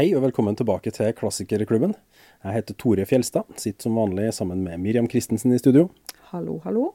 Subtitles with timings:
[0.00, 1.90] Hei og velkommen tilbake til Klassikerklubben.
[2.40, 5.90] Jeg heter Tore Fjelstad, sitter som vanlig sammen med Miriam Christensen i studio.
[6.30, 6.86] Hallo, hallo.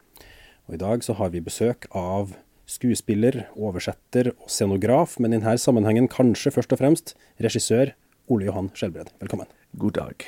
[0.65, 2.31] Og I dag så har vi besøk av
[2.65, 7.13] skuespiller, oversetter og scenograf, men i denne sammenhengen kanskje først og fremst
[7.45, 7.93] regissør
[8.25, 9.13] Ole Johan Skjelbred.
[9.21, 9.53] Velkommen.
[9.77, 10.25] God dag.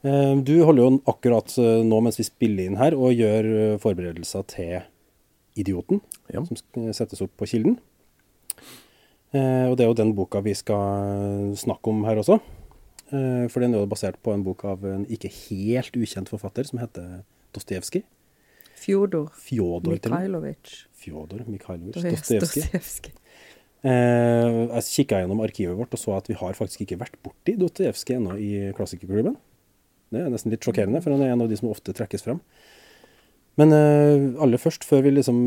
[0.00, 3.78] Eh, Du holder jo akkurat eh, nå mens vi spiller inn her og gjør eh,
[3.84, 4.78] forberedelser til
[5.60, 6.00] Idioten,
[6.32, 6.40] Ja.
[6.40, 6.56] som
[6.96, 7.76] settes opp på Kilden.
[9.32, 12.40] Eh, Og det er jo den boka vi skal snakke om her også.
[13.12, 16.64] Eh, For den er jo basert på en bok av en ikke helt ukjent forfatter
[16.68, 17.22] som heter
[17.54, 18.04] Dostojevskij.
[18.82, 19.94] Fjodor Fjodor.
[19.94, 20.86] Mikhailovitsj.
[21.04, 23.12] Fjodor Mikhailovic Dostojevskij.
[23.82, 27.56] Eh, jeg kikka gjennom arkivet vårt og så at vi har faktisk ikke vært borti
[27.58, 29.36] Dostojevskij ennå i klassikerklubben.
[30.12, 32.40] Det er nesten litt sjokkerende, for han er en av de som ofte trekkes fram.
[33.60, 35.40] Men eh, aller først, før vi liksom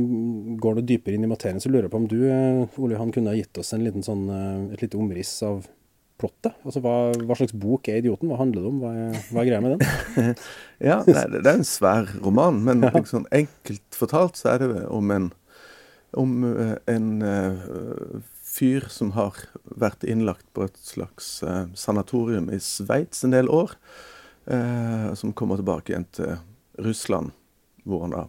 [0.62, 3.14] går noe dypere inn i materien, så lurer jeg på om du, eh, Ole Johan,
[3.16, 5.66] kunne ha gitt oss en liten sånn, eh, et lite omriss av
[6.22, 6.54] plottet?
[6.64, 8.30] Altså hva, hva slags bok er 'Idioten'?
[8.30, 8.84] Hva handler det om?
[8.84, 10.36] Hva er, hva er greia med den?
[10.90, 14.86] Ja, det er, det er en svær roman, men liksom enkelt fortalt så er det
[14.86, 15.32] om en,
[16.14, 16.46] om
[16.88, 18.22] en uh,
[18.56, 23.74] fyr som har vært innlagt på et slags uh, sanatorium i Sveits en del år,
[24.52, 26.38] uh, som kommer tilbake igjen til
[26.86, 27.34] Russland,
[27.86, 28.26] hvor han da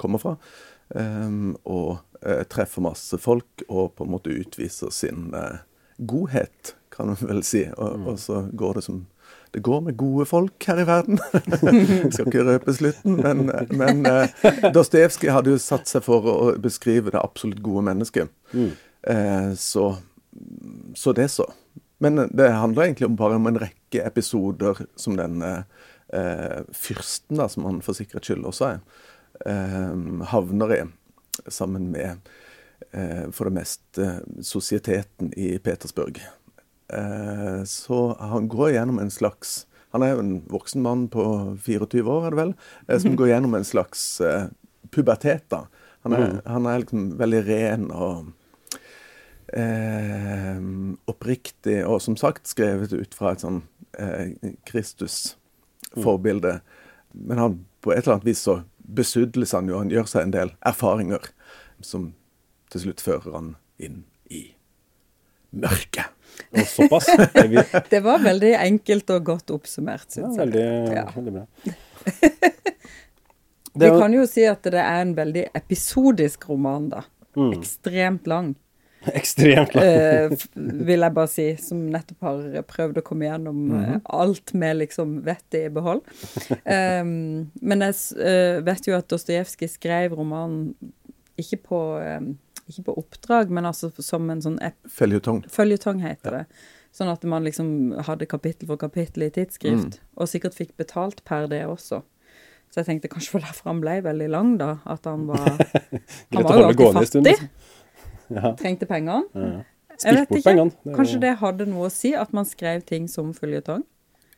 [0.00, 0.36] kommer fra,
[0.96, 1.30] eh,
[1.64, 5.62] og eh, treffer masse folk og på en måte utviser sin eh,
[5.98, 7.66] godhet, kan man vel si.
[7.76, 9.04] Og, og så går det som
[9.54, 11.20] det går med gode folk her i verden.
[11.30, 14.26] Jeg skal ikke røpe slutten, men, men uh,
[14.74, 18.32] Dostojevskij hadde jo satt seg for å beskrive det absolutt gode mennesket.
[19.06, 19.96] Eh, så,
[20.98, 21.46] så det så.
[21.98, 25.62] Men det handler egentlig om bare om en rekke episoder som den eh, eh,
[26.74, 28.80] fyrsten, da, som han for sikkerhets skyld også er,
[29.46, 30.80] eh, havner i,
[31.50, 32.30] sammen med
[32.92, 34.08] eh, for det meste
[34.44, 36.20] sosieteten i Petersburg.
[36.92, 41.22] Eh, så han går gjennom en slags Han er jo en voksen mann på
[41.62, 42.54] 24 år, er det vel,
[42.88, 44.48] eh, som går gjennom en slags eh,
[44.90, 45.44] pubertet.
[45.54, 45.68] da.
[46.02, 48.32] Han er, han er liksom veldig ren og
[49.54, 50.58] eh,
[51.06, 53.62] oppriktig, og som sagt skrevet ut fra et sånn
[54.02, 54.34] eh,
[55.94, 56.60] Kristus-forbilde.
[57.12, 60.34] Men han, på et eller annet vis så besudles han jo, han gjør seg en
[60.34, 61.30] del erfaringer
[61.84, 62.10] som
[62.72, 64.42] til slutt fører han inn i
[65.54, 66.10] mørket.
[66.54, 67.06] Og såpass.
[67.92, 70.38] Det var veldig enkelt og godt oppsummert, ja, jeg.
[70.38, 70.64] veldig,
[70.96, 71.04] Ja.
[71.14, 71.46] veldig bra.
[73.74, 77.00] Vi kan jo si at det er en veldig episodisk roman, da.
[77.34, 77.52] Mm.
[77.56, 78.52] Ekstremt lang,
[79.20, 79.84] Ekstremt lang.
[79.84, 81.46] eh, vil jeg bare si.
[81.60, 84.00] Som nettopp har prøvd å komme gjennom mm -hmm.
[84.04, 86.02] alt med liksom vettet i behold.
[86.50, 90.74] Um, men jeg eh, vet jo at Dostojevskij skrev romanen
[91.38, 92.38] ikke på, um,
[92.68, 95.44] ikke på oppdrag, men altså som en sånn ep Føljetong.
[95.48, 96.44] Føljetong heter det.
[96.94, 101.48] Sånn at man liksom hadde kapittel for kapittel i tidsskrift, og sikkert fikk betalt per
[101.50, 102.02] det også.
[102.74, 104.76] Så jeg tenkte kanskje for derfor han ble veldig lang, da.
[104.90, 105.44] At han var
[106.34, 107.44] Han var jo alltid gående stund, fattig.
[107.44, 107.82] liksom.
[108.32, 108.54] Ja.
[108.56, 109.24] Trengte pengene.
[109.34, 109.62] Ja.
[109.94, 110.48] Jeg Spilt vet bort ikke.
[110.50, 110.70] pengene.
[110.84, 113.84] Det Kanskje det hadde noe å si, at man skrev ting som føljetong?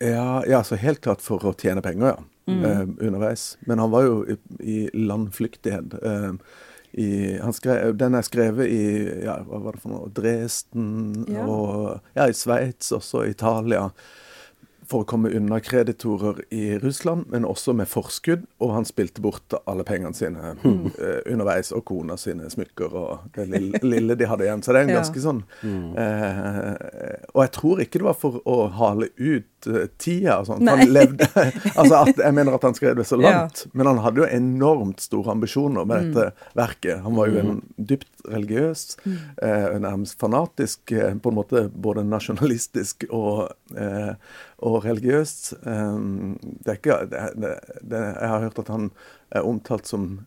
[0.05, 2.25] Ja, ja, så helt klart for å tjene penger, ja.
[2.47, 3.57] Eh, underveis.
[3.67, 5.97] Men han var jo i, i landflyktighet.
[6.03, 6.33] Eh,
[7.01, 7.09] i,
[7.43, 8.83] han skrev, den er skrevet i
[9.25, 11.47] ja, hva var det for noe, Dresden Ja.
[11.49, 13.89] og ja, i Sveits, også Italia.
[14.87, 18.45] For å komme unna kreditorer i Russland, men også med forskudd.
[18.63, 23.49] Og han spilte bort alle pengene sine eh, underveis, og kona sine smykker og det
[23.51, 24.63] lille, lille de hadde igjen.
[24.63, 25.01] Så det er en Ja.
[25.03, 26.75] ganske sånn uh,
[27.35, 29.45] Og jeg tror ikke det var for å hale ut
[30.01, 30.65] tida og sånt.
[30.69, 31.27] Han levde
[31.79, 33.31] Altså, at, jeg mener at han skrev det så Ja.
[33.43, 33.67] langt.
[33.73, 37.03] Men han hadde jo enormt store ambisjoner med dette verket.
[37.05, 43.07] Han var jo en dypt religiøs, eh, nærmest fanatisk, eh, på en måte både nasjonalistisk
[43.11, 44.15] og, eh,
[44.67, 45.53] og religiøst.
[45.67, 47.53] Um, det er ikke det, det,
[47.83, 48.91] det, Jeg har hørt at han
[49.35, 50.21] er omtalt som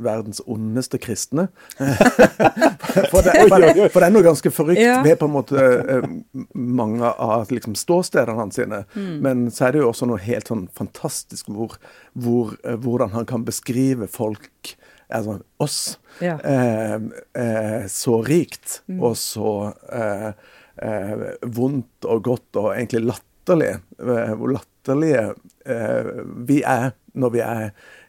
[0.00, 1.48] verdens ondeste kristne.
[1.76, 5.02] for, det, for, det, for det er noe ganske forrykt Ja.
[5.04, 6.06] ved på en måte eh,
[6.54, 8.84] mange av liksom, ståstedene hans sine.
[8.96, 11.76] Men så er det jo også noe helt sånn fantastisk hvor,
[12.16, 14.76] hvor, eh, hvordan han kan beskrive folk
[15.06, 16.00] Altså oss.
[16.18, 16.32] Ja.
[16.42, 16.96] Eh,
[17.38, 19.52] eh, så rikt og så
[19.94, 20.32] eh,
[20.82, 23.68] eh, vondt og godt og egentlig latterlig.
[24.02, 25.28] Hvor latterlige
[25.62, 26.10] eh,
[26.50, 27.64] vi er når vi er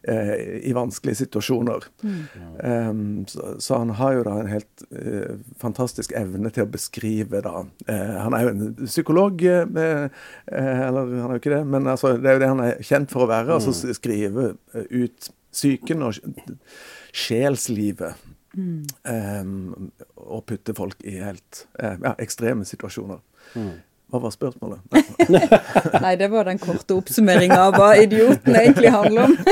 [0.07, 0.33] eh,
[0.68, 1.88] i vanskelige situasjoner.
[2.04, 7.42] Um, så, så han har jo da en helt eh, fantastisk evne til å beskrive
[7.45, 10.07] da eh, Han er jo en psykolog, eh,
[10.51, 12.86] eh, eller han er jo ikke det, men altså, det er jo det han er
[12.86, 13.57] kjent for å være.
[13.57, 16.19] Altså skrive eh, ut psyken og
[17.15, 18.25] sjelslivet.
[18.57, 23.19] Um, og putte folk i helt ja, ekstreme situasjoner.
[24.07, 24.80] Hva var spørsmålet?
[26.04, 26.13] Nei.
[26.15, 29.38] Det var den korte oppsummeringa av hva idioten egentlig handler om.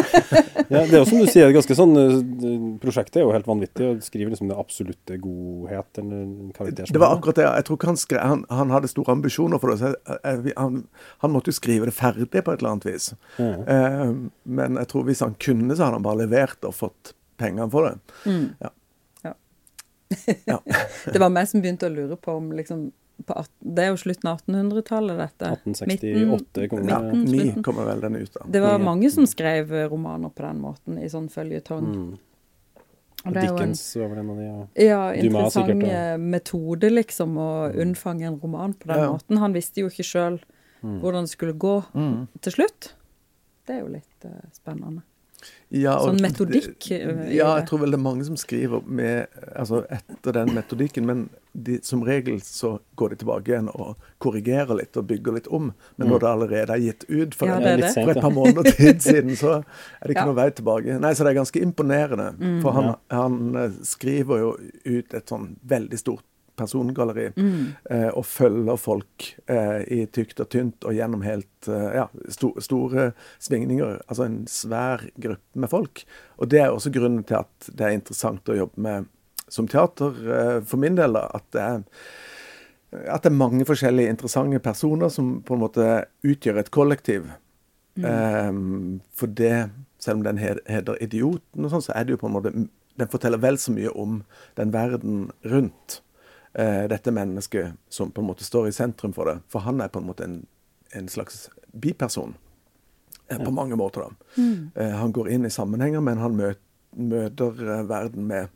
[0.65, 3.85] Ja, det er jo som du sier, ganske sånn eh, Prosjektet er jo helt vanvittig.
[3.85, 5.99] og skriver liksom det absolutte godhet.
[6.01, 7.45] en karakter som Det var akkurat det.
[7.45, 9.77] Jeg tror han, skrev, han, han hadde store ambisjoner for det.
[9.83, 10.79] Så jeg, jeg, han,
[11.21, 13.11] han måtte jo skrive det ferdig på et eller annet vis.
[13.37, 13.61] Mm.
[13.75, 14.15] Eh,
[14.57, 17.91] men jeg tror hvis han kunne, så hadde han bare levert og fått pengene for
[17.91, 18.17] det.
[18.25, 18.47] Mm.
[18.65, 18.73] Ja.
[19.29, 19.33] Ja.
[20.49, 20.59] Ja.
[21.13, 22.87] Det var meg som begynte å lure på om liksom
[23.27, 25.51] at, Det er jo slutten av 1800-tallet, dette.
[25.57, 27.23] 1868 kommer, Ja, midten,
[27.55, 28.45] Ni kommer vel den ut da.
[28.51, 31.85] Det var mange som skrev eh, romaner på den måten, i sånn føljetong.
[31.95, 32.17] Mm.
[33.25, 34.57] Dickens var vel en av de, ja.
[34.85, 36.01] ja, Dumas sikkert, interessant ja.
[36.13, 37.47] eh, metode, liksom, å
[37.81, 39.07] unnfange en roman på den Ja.
[39.15, 39.39] måten.
[39.41, 40.39] Han visste jo ikke sjøl
[40.83, 40.99] Mm.
[41.01, 42.27] hvordan det skulle gå Mm.
[42.41, 42.93] til slutt.
[43.65, 45.01] Det er jo litt uh, spennende.
[45.71, 49.27] Ja, og Sånn metodikk, Det, Ja, jeg tror vel det er mange som skriver med,
[49.55, 54.75] altså etter den metodikken, men de, som regel så går de tilbake igjen og korrigerer
[54.75, 55.71] litt og bygger litt om.
[55.97, 57.93] Men når det allerede er gitt ut for, Ja, det er det.
[57.95, 60.29] for et par måneder tid siden, så er det ikke Ja.
[60.31, 60.99] noe vei tilbake.
[60.99, 62.29] Nei, Så det er ganske imponerende.
[62.39, 62.61] Mm.
[62.61, 62.95] For han, Ja.
[63.21, 64.55] han eh, skriver jo
[64.85, 66.23] ut et sånn veldig stort
[66.55, 67.33] persongalleri.
[67.35, 67.73] Mm.
[67.91, 72.53] eh, og følger folk eh, i tykt og tynt og gjennom helt eh, ja, sto,
[72.63, 73.09] store
[73.43, 74.01] svingninger.
[74.07, 76.05] Altså en svær gruppe med folk.
[76.39, 79.05] Og det er også grunnen til at det er interessant å jobbe med
[79.49, 81.15] som teater, eh, for min del.
[81.17, 81.83] At det er
[83.11, 87.25] at det er mange forskjellige interessante personer som på en måte utgjør et kollektiv.
[87.97, 88.51] Eh,
[89.11, 89.69] for det,
[89.99, 92.69] selv om den he- heter 'Idioten', og sånn, så er det jo på en måte
[92.97, 94.23] Den forteller vel så mye om
[94.55, 95.99] den verden rundt
[96.57, 99.41] eh, dette mennesket som på en måte står i sentrum for det.
[99.49, 100.47] For han er på en måte en,
[100.93, 102.35] en slags biperson.
[103.29, 104.09] eh, På mange måter, da.
[104.81, 106.61] Eh, han går inn i sammenhenger, men han møter,
[106.95, 107.51] møter
[107.87, 108.47] verden med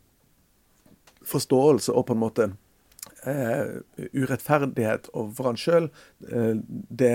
[1.26, 2.48] forståelse og på en måte
[3.28, 3.80] eh,
[4.16, 5.88] urettferdighet overfor han sjøl.
[6.30, 6.52] Eh,
[7.02, 7.12] det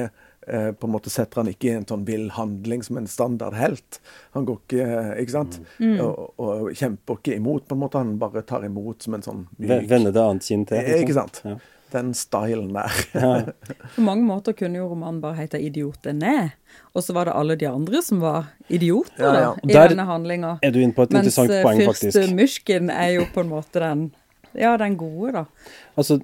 [0.47, 3.57] eh, på en måte setter han ikke i en sånn vill handling som en standard
[3.57, 3.99] helt.
[4.37, 5.59] Han går ikke eh, ikke sant?
[6.01, 8.01] Og, og kjemper ikke imot, på en måte.
[8.01, 10.81] Han bare tar imot som en sånn myk Vende det annet kinn til.
[10.81, 11.41] Eh, Ikke sant?
[11.45, 11.57] Ja.
[11.95, 12.91] Den stylen der.
[13.95, 16.51] På mange måter kunne jo romanen bare hete 'Idiotené',
[16.93, 19.51] og så var det alle de andre som var idioter Ja, ja.
[19.63, 20.57] i Der- denne handlinga.
[20.61, 22.33] Er du inne på et Mens interessant eh, poeng, faktisk.
[22.35, 24.05] Myrsken er jo på en måte den
[24.55, 25.45] Ja, den gode, da.
[25.97, 26.19] Altså,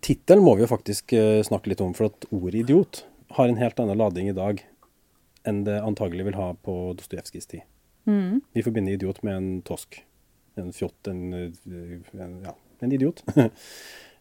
[0.00, 3.04] Tittelen må vi jo faktisk eh, snakke litt om, for at ordet idiot
[3.38, 4.60] har en helt annen lading i dag
[5.46, 7.62] enn det antagelig vil ha på Dostojevskijs tid.
[8.06, 8.40] Mm.
[8.54, 10.02] Vi forbinder idiot med en tosk.
[10.60, 13.22] En fjott, en, eh, en Ja, en idiot.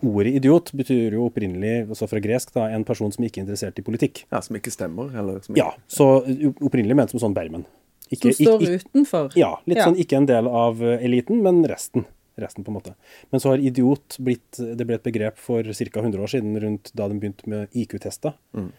[0.05, 3.79] Ordet idiot betyr jo opprinnelig, altså fra gresk, da, en person som ikke er interessert
[3.81, 4.21] i politikk.
[4.31, 5.09] Ja, Som ikke stemmer?
[5.19, 6.21] Eller som Ja, så
[6.63, 7.65] opprinnelig ment som sånn bermen.
[8.09, 9.35] Som står utenfor.
[9.35, 9.85] Ja, litt Ja.
[9.85, 12.05] sånn ikke en del av eh, eliten, men resten.
[12.39, 12.93] Resten på en måte.
[13.31, 15.99] Men så har idiot blitt Det ble et begrep for ca.
[16.01, 18.33] 100 år siden, rundt da de begynte med IQ-tester.
[18.55, 18.71] Mm.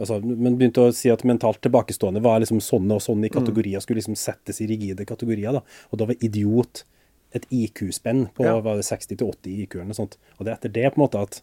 [0.00, 3.78] Altså, men begynte å si at mentalt tilbakestående var liksom sånne og sånne i kategorier,
[3.84, 5.52] skulle liksom settes i rigide kategorier.
[5.52, 5.60] da.
[5.92, 6.84] Og da var idiot
[7.34, 8.58] et IQ-spenn på Ja.
[8.60, 10.16] var det 60 til 80 IQ eller noe sånt.
[10.38, 11.42] Og det er etter det på en måte at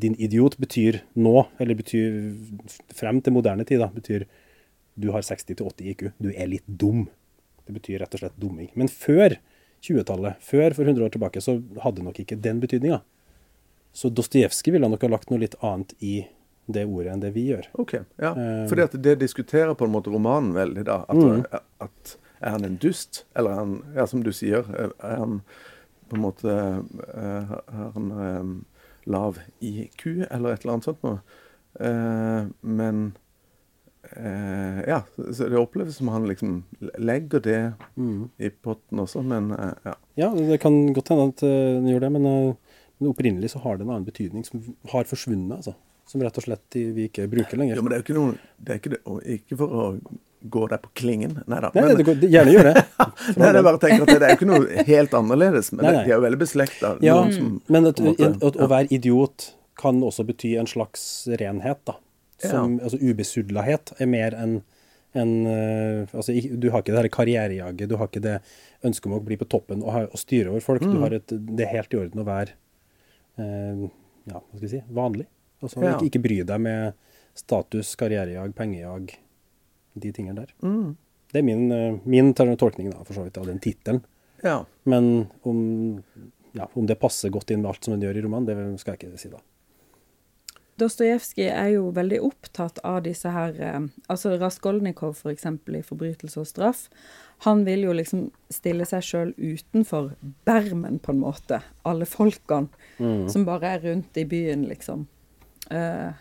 [0.00, 2.34] din idiot betyr nå, eller betyr
[2.94, 4.24] frem til moderne tid, da, betyr
[4.98, 6.12] du har 60 til 80 IQ.
[6.20, 7.08] Du er litt dum.
[7.66, 8.70] Det betyr rett og slett dumming.
[8.74, 9.36] Men før
[9.82, 13.00] 20-tallet, før for 100 år tilbake, så hadde nok ikke den betydninga.
[13.94, 16.26] Så Dostojevskij ville nok ha lagt noe litt annet i
[16.68, 17.66] det ordet enn det vi gjør.
[17.80, 17.94] OK.
[18.20, 18.32] ja.
[18.36, 20.98] Um, Fordi at det diskuterer på en måte romanen veldig, da.
[21.08, 21.44] At, Mm.
[21.80, 25.40] at er han en dust, eller er han, ja, som du sier, er han
[26.08, 28.52] på en måte Er Har han eh,
[29.10, 31.18] lav IQ, eller et eller annet sånt noe?
[31.80, 33.02] Eh, men
[34.16, 35.02] eh, Ja,
[35.32, 36.62] så det oppleves som han liksom
[36.98, 37.58] legger det
[37.96, 38.30] Mm.
[38.38, 39.94] i potten også, men eh, ja.
[40.16, 42.54] Ja, det kan godt hende at han den gjør det, men, eh,
[43.00, 45.74] men opprinnelig så har det en annen betydning som har forsvunnet, altså.
[46.08, 47.76] Som rett og slett vi ikke bruker lenger.
[47.76, 49.02] Ja, men det er jo ikke noe det er ikke, det,
[49.38, 49.82] ikke for å
[50.46, 51.70] gå deg på klingen, nei da.
[51.74, 52.82] Nei, det gjerne gjør det.
[53.40, 56.02] Nei, jeg bare tenker at det er jo ikke noe helt annerledes, men Nei, nei.
[56.06, 56.92] de er jo veldig beslekta.
[57.02, 61.02] Ja, som- men at, måte- at, å være idiot kan også bety en slags
[61.40, 61.96] renhet, da.
[62.38, 64.60] Som, Altså ubesudlahet er mer enn
[65.18, 68.36] en, eh, altså, Du har ikke det karrierejaget, du har ikke det
[68.86, 70.82] ønsket om å bli på toppen og, ha, og styre over folk.
[70.84, 70.92] Mm.
[70.94, 71.26] Du har et,
[71.56, 72.52] det er helt i orden å være
[73.40, 73.88] eh,
[74.28, 75.26] ja, hva skal vi si, vanlig.
[75.62, 75.96] Altså, Ja.
[75.96, 76.92] ikke, ikke bry deg med
[77.38, 79.16] status, karrierejag, pengejag,
[80.02, 80.54] de tingene der.
[80.62, 80.96] Mm.
[81.32, 84.02] Det er min, eh, min tolkning da, for så vidt av den tittelen.
[84.42, 84.64] Ja.
[84.84, 86.02] Men om,
[86.52, 88.94] ja, om det passer godt inn med alt som hun gjør i romanen, det skal
[88.96, 89.40] jeg ikke si da.
[90.78, 96.38] Dostojevskij er jo veldig opptatt av disse her eh, Altså Raskolnikov, for eksempel, i 'Forbrytelse
[96.38, 96.86] og straff'.
[97.46, 100.12] Han vil jo liksom stille seg sjøl utenfor
[100.46, 101.60] bermen, på en måte.
[101.84, 103.28] Alle folkene Mm.
[103.28, 105.06] som bare er rundt i byen, liksom.
[105.70, 106.12] Eh,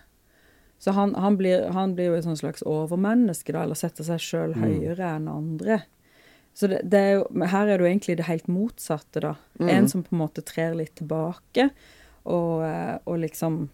[0.80, 4.54] så han, han, blir, han, blir, jo et slags overmenneske, da, eller setter seg sjøl
[4.54, 4.62] mm.
[4.62, 5.80] høyere enn andre.
[6.58, 9.34] Så det, det er jo, her er det jo egentlig det helt motsatte, da.
[9.62, 9.72] Mm.
[9.74, 11.70] En som på en måte trer litt tilbake,
[12.28, 13.68] og, eh, og liksom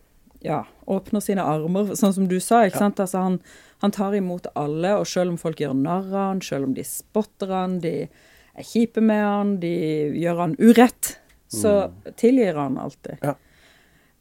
[0.44, 2.66] ja, åpner sine armer, sånn som du sa.
[2.68, 2.84] ikke ja.
[2.86, 3.00] sant?
[3.00, 3.40] Altså han,
[3.84, 6.86] han, tar imot alle, og selv om folk gjør narr av han, selv om de
[6.88, 9.74] spotter han, de er kjipe med han, de
[10.20, 11.16] gjør han urett,
[11.52, 12.14] så mm.
[12.20, 13.24] tilgir han alltid.
[13.24, 13.38] Ja.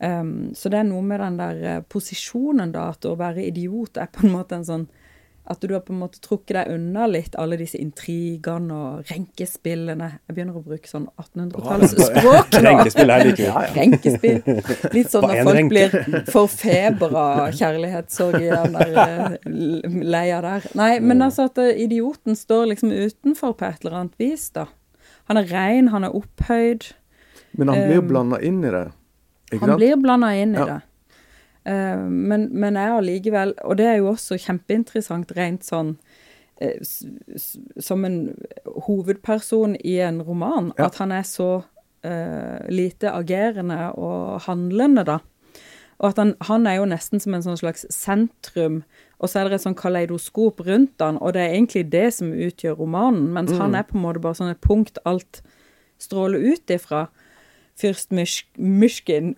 [0.02, 4.00] Um, så det er noe med den der uh, posisjonen, da, at å være idiot
[4.02, 4.88] er på en måte en sånn
[5.46, 10.08] At du har på en måte trukket deg unna litt alle disse intrigene og renkespillene.
[10.22, 12.60] Jeg begynner å bruke sånn 1800-tallsspråk nå.
[12.68, 13.72] Renkespill er like ja, ja.
[13.74, 14.38] Renkespill.
[14.94, 15.72] Litt sånn når folk renke.
[15.74, 17.26] blir forfebra
[17.58, 20.70] kjærlighetssorg i den der uh, leia der.
[20.78, 21.26] Nei, men mm.
[21.26, 24.68] altså at uh, idioten står liksom utenfor på et eller annet vis, da.
[25.30, 26.92] Han er rein, han er opphøyd.
[27.58, 28.88] Men han blir jo um, blanda inn i det.
[29.60, 30.66] Han blir blanda inn i ja.
[30.70, 30.80] det.
[31.62, 35.92] Uh, men, men jeg allikevel Og det er jo også kjempeinteressant rent sånn
[36.58, 36.88] uh,
[37.78, 38.16] som en
[38.88, 40.88] hovedperson i en roman, ja.
[40.88, 45.20] at han er så uh, lite agerende og handlende, da.
[46.02, 48.80] Og at han, han, er jo nesten som en sånn slags sentrum,
[49.22, 52.32] og så er det et sånn kaleidoskop rundt han, og det er egentlig det som
[52.34, 53.60] utgjør romanen, mens mm.
[53.62, 55.44] han er på en måte bare sånn et punkt alt
[56.02, 57.06] stråler ut ifra
[57.78, 58.12] fyrst
[58.56, 59.34] Myshkin.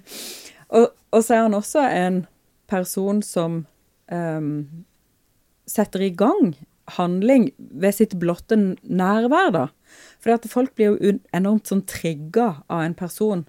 [0.76, 2.24] og, og, så er han også en
[2.70, 3.64] person som
[4.12, 4.84] um,
[5.68, 6.54] setter i gang
[6.96, 9.66] handling ved sitt blotte nærvær, da.
[10.22, 13.44] For at folk blir jo enormt sånn trigga av en person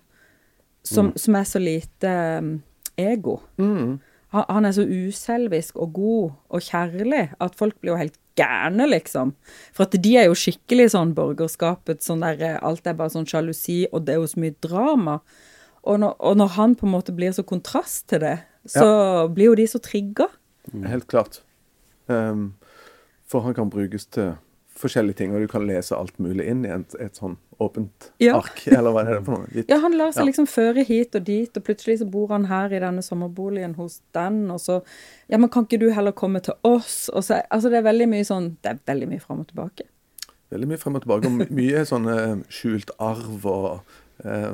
[0.83, 1.17] som, mm.
[1.19, 2.55] som er så lite um,
[2.99, 3.39] ego.
[3.57, 3.99] Mm.
[4.33, 8.87] Han, han, er så uselvisk og god og kjærlig at folk blir jo helt gærne,
[8.89, 9.33] liksom.
[9.75, 13.27] For at de er jo skikkelig sånn borgerskapet, sånn der eh, Alt er bare sånn
[13.29, 15.19] sjalusi, og det er jo så mye drama.
[15.83, 18.37] Og når, og når, han på en måte blir så kontrast til det,
[18.69, 19.27] så ja.
[19.27, 20.29] blir jo de så trigga.
[20.87, 21.41] Helt klart.
[22.07, 22.53] Um,
[23.27, 24.35] for han kan brukes til
[24.79, 28.35] forskjellige ting, og du kan lese alt mulig inn i et, et sånn åpent ja.
[28.39, 29.49] ark, eller hva er det for noe?
[29.53, 29.69] Litt.
[29.71, 30.29] Ja, han lar seg ja.
[30.31, 34.01] liksom føre hit og dit, og plutselig så bor han her i denne sommerboligen hos
[34.17, 34.81] den, og så
[35.31, 37.07] Ja, men kan ikke du heller komme til oss?
[37.13, 39.87] Og så, altså, det er veldig mye sånn Det er veldig mye fram og tilbake.
[40.53, 42.09] Veldig mye frem og tilbake, og mye sånn
[42.53, 44.53] skjult arv og Uh,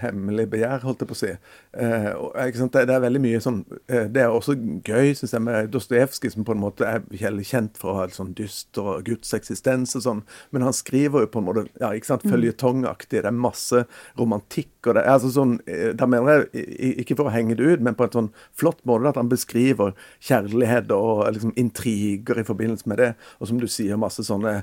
[0.00, 1.28] hemmelig begjær, holdt jeg på å si.
[1.76, 5.68] Uh, det, det, er veldig mye sånn uh, Det er også gøy, syns jeg, med
[5.74, 7.04] Dostojevskij, som på en måte er
[7.44, 11.26] kjent for å ha et sånn dyster og Guds eksistens og sånn, men han skriver
[11.26, 12.32] jo på en måte ja, ikke sant, mm.
[12.32, 13.20] føljetongaktig.
[13.20, 13.84] Det er masse
[14.18, 14.72] romantikk.
[14.86, 15.58] og det er altså sånn,
[16.00, 19.12] Da mener jeg, ikke for å henge det ut, men på en sånn flott måte
[19.12, 19.92] at han beskriver
[20.24, 24.62] kjærlighet og liksom intriger i forbindelse med det, og som du sier, masse sånne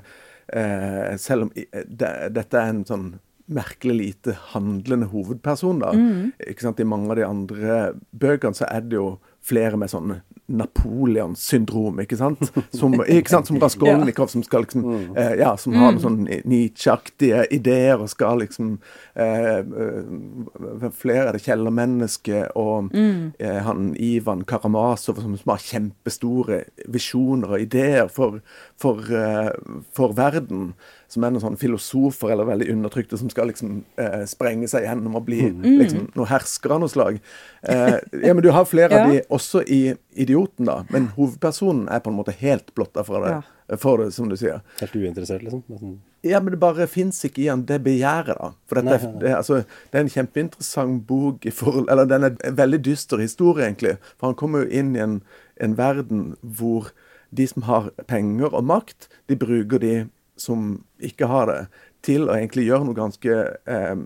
[1.16, 3.06] Selv om det, dette er en sånn
[3.46, 5.80] merkelig lite handlende hovedperson.
[5.80, 5.92] da.
[5.92, 6.32] Mm.
[6.48, 6.80] Ikke sant?
[6.80, 7.80] I mange av de andre
[8.12, 12.42] bøkene så er det jo flere med sånn Napoleon-syndrom, ikke sant?
[12.78, 13.48] Som, ikke sant?
[13.48, 14.82] som Raskolnikov, som skal liksom
[15.16, 16.02] eh, Ja, som har sånn mm.
[16.04, 18.74] sånne Nietzsche-aktige ideer og skal liksom
[19.16, 23.32] eh, eh Flere er det Kjellermennesket og mm.
[23.40, 28.42] eh, han Ivan Karamazov som, som, har kjempestore visjoner og ideer for,
[28.80, 29.48] for, eh,
[29.96, 30.74] for verden
[31.08, 35.18] som er noen sånne filosofer eller veldig undertrykte som skal liksom eh, sprenge seg gjennom
[35.18, 35.66] og bli mm.
[35.82, 37.20] liksom, noen herskere av noe slag.
[37.62, 39.04] Eh, ja, men Du har flere ja.
[39.04, 39.82] av de også i
[40.14, 43.76] 'Idioten', da, men hovedpersonen er på en måte helt blotta for det, ja.
[43.76, 44.60] for det, som du sier.
[44.80, 45.98] Helt uinteressert, liksom?
[46.24, 48.52] Ja, men det bare fins ikke i han det begjæret, da.
[48.70, 49.20] For dette, nei, nei.
[49.20, 49.58] Det, altså,
[49.90, 53.96] det, er en kjempeinteressant bok i forhold Eller den er en veldig dyster historie, egentlig.
[54.16, 55.18] For han kommer jo inn i en,
[55.60, 56.94] en verden hvor
[57.34, 59.94] de som har penger og makt, de bruker de
[60.36, 61.60] som ikke har det,
[62.04, 63.96] til å egentlig gjøre noe ganske eh,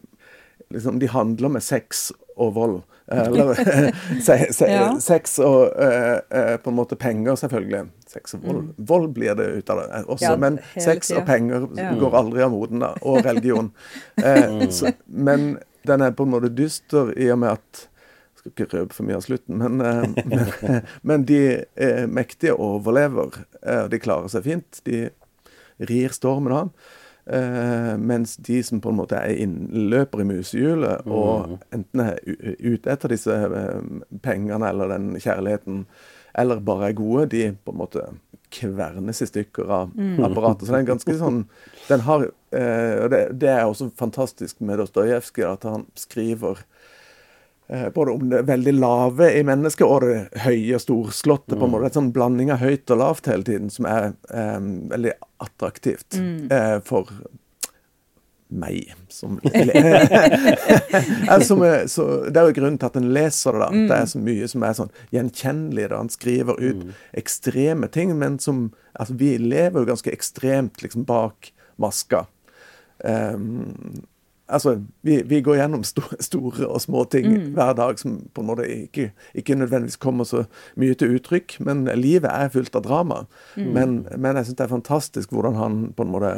[0.74, 2.78] liksom, De handler med sex og vold.
[3.12, 3.54] Eller
[4.22, 5.00] se, se, ja.
[5.00, 7.86] sex og eh, eh, på en måte penger, selvfølgelig.
[8.08, 8.62] Sex og vold.
[8.62, 8.86] Mm.
[8.90, 11.22] Vold blir det ut av det også, ja, men sex tida.
[11.22, 11.92] og penger ja.
[11.98, 12.94] går aldri av moden, da.
[13.02, 13.72] Og religion.
[14.18, 14.70] Eh, mm.
[14.74, 15.52] så, men
[15.86, 19.06] den er på en måte dyster i og med at jeg skal ikke røpe for
[19.06, 21.40] mye av slutten, men, eh, men, men de
[22.10, 23.40] mektige overlever.
[23.62, 24.82] De klarer seg fint.
[24.88, 25.06] De
[25.78, 26.72] rir stormen av.
[27.28, 31.12] Uh, mens de som på en måte er innløper i musehjulet, mm.
[31.12, 33.82] og enten er ute etter disse uh,
[34.24, 35.82] pengene eller den kjærligheten,
[36.38, 38.06] eller bare er gode, de på en måte
[38.54, 40.22] kvernes i stykker av mm.
[40.24, 40.64] apparatet.
[40.64, 41.42] Så det er ganske sånn
[41.90, 46.77] den har, uh, det, det, er også fantastisk med Dostojevskij, at han skriver Eh,
[47.94, 51.52] både om det veldig lave i mennesket og det høye, og storslåtte.
[51.52, 51.74] på en mm.
[51.74, 55.12] måte, Et sånn blanding av høyt og lavt hele tiden, som er um, veldig
[55.44, 56.48] attraktivt mm.
[56.48, 57.12] uh, for
[58.48, 59.40] meg som
[61.44, 63.60] som er, så, Det er jo grunnen til at en leser det.
[63.60, 63.68] da.
[63.72, 63.86] Mm.
[63.90, 65.88] Det er så mye som er sånn gjenkjennelig.
[65.90, 66.00] da.
[66.00, 71.52] Han skriver ut ekstreme ting, men som altså Vi lever jo ganske ekstremt liksom bak
[71.76, 72.26] maska.
[73.04, 74.02] Um,
[74.48, 74.74] altså,
[75.06, 77.46] vi, vi, går gjennom sto, store og små ting mm.
[77.56, 80.44] hver dag som på en måte ikke, ikke, nødvendigvis kommer så
[80.80, 81.58] mye til uttrykk.
[81.66, 83.22] Men livet er fullt av drama.
[83.56, 83.70] Mm.
[83.76, 86.34] Men, men, jeg syns det er fantastisk hvordan han på en måte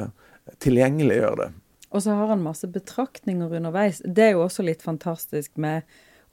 [0.63, 1.51] tilgjengeliggjør det.
[1.91, 4.03] Og så har han masse betraktninger underveis.
[4.05, 5.87] Det er jo også litt fantastisk med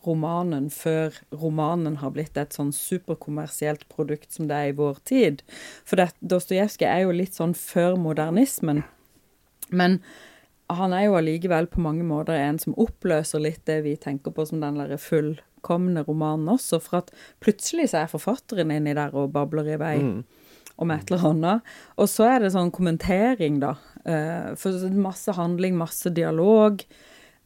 [0.05, 5.41] romanen før romanen har blitt et sånn superkommersielt produkt som det er i vår tid.
[5.87, 8.83] For Dostojevskij er jo litt sånn før modernismen.
[9.73, 9.99] Men
[10.67, 14.45] han er jo allikevel på mange måter en som oppløser litt det vi tenker på
[14.49, 16.81] som den der fullkomne romanen også.
[16.83, 20.17] For at plutselig så er forfatteren inni der og babler i vei mm.
[20.83, 21.75] om et eller annet.
[21.95, 23.77] Og så er det sånn kommentering, da.
[24.03, 26.83] Uh, for masse handling, masse dialog,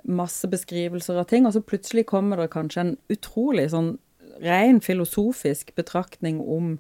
[0.01, 1.46] masse beskrivelser av ting.
[1.46, 3.96] Og så plutselig kommer det kanskje en utrolig sånn
[4.42, 6.80] ren filosofisk betraktning om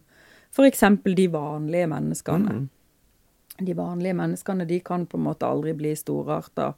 [0.51, 0.87] f.eks.
[1.05, 2.61] de vanlige menneskene.
[2.63, 2.69] Mm
[3.65, 6.71] de vanlige menneskene de kan på en måte aldri bli storarta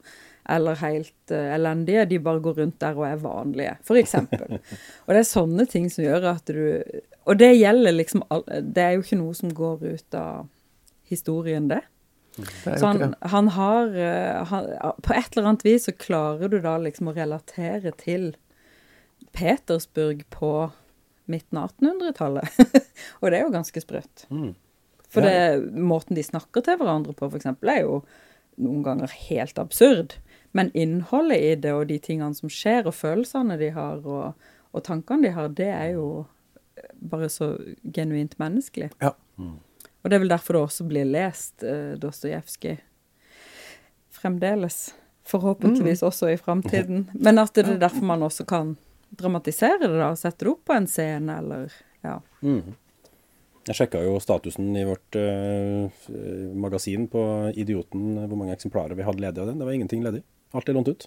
[0.48, 2.04] eller helt uh, elendige.
[2.04, 4.14] De bare går rundt der og er vanlige, f.eks.
[5.04, 6.82] og det er sånne ting som gjør at du
[7.24, 8.22] Og det gjelder liksom
[8.60, 10.48] Det er jo ikke noe som går ut av
[11.08, 11.80] historien, det.
[12.36, 14.70] det så han, han har uh, han,
[15.04, 18.34] På et eller annet vis så klarer du da liksom å relatere til
[19.34, 20.70] Petersburg på
[21.24, 22.58] midten av 1800-tallet.
[23.20, 24.26] og det er jo ganske sprøtt.
[24.28, 24.52] Mm.
[25.14, 28.00] For det, måten de snakker til hverandre på, f.eks., er jo
[28.60, 30.16] noen ganger helt absurd.
[30.54, 34.86] Men innholdet i det, og de tingene som skjer, og følelsene de har, og, og
[34.86, 36.08] tankene de har, det er jo
[37.02, 38.90] bare så genuint menneskelig.
[39.02, 39.14] Ja.
[39.38, 39.56] Mm.
[40.02, 42.76] Og det er vel derfor det også blir lest uh, Dostojevskij
[44.14, 44.94] fremdeles.
[45.24, 46.06] Forhåpentligvis mm.
[46.06, 47.10] også i framtiden.
[47.14, 48.74] Men at det er derfor man også kan
[49.10, 51.72] dramatisere det, da, og sette det opp på en scene, eller
[52.04, 52.18] ja.
[52.44, 52.74] Mm.
[53.64, 55.88] Jeg sjekka jo statusen i vårt uh,
[56.60, 57.22] magasin på
[57.56, 59.60] Idioten, hvor mange eksemplarer vi hadde ledig av den.
[59.60, 60.20] Det var ingenting ledig.
[60.54, 61.06] Alt er lånt ut.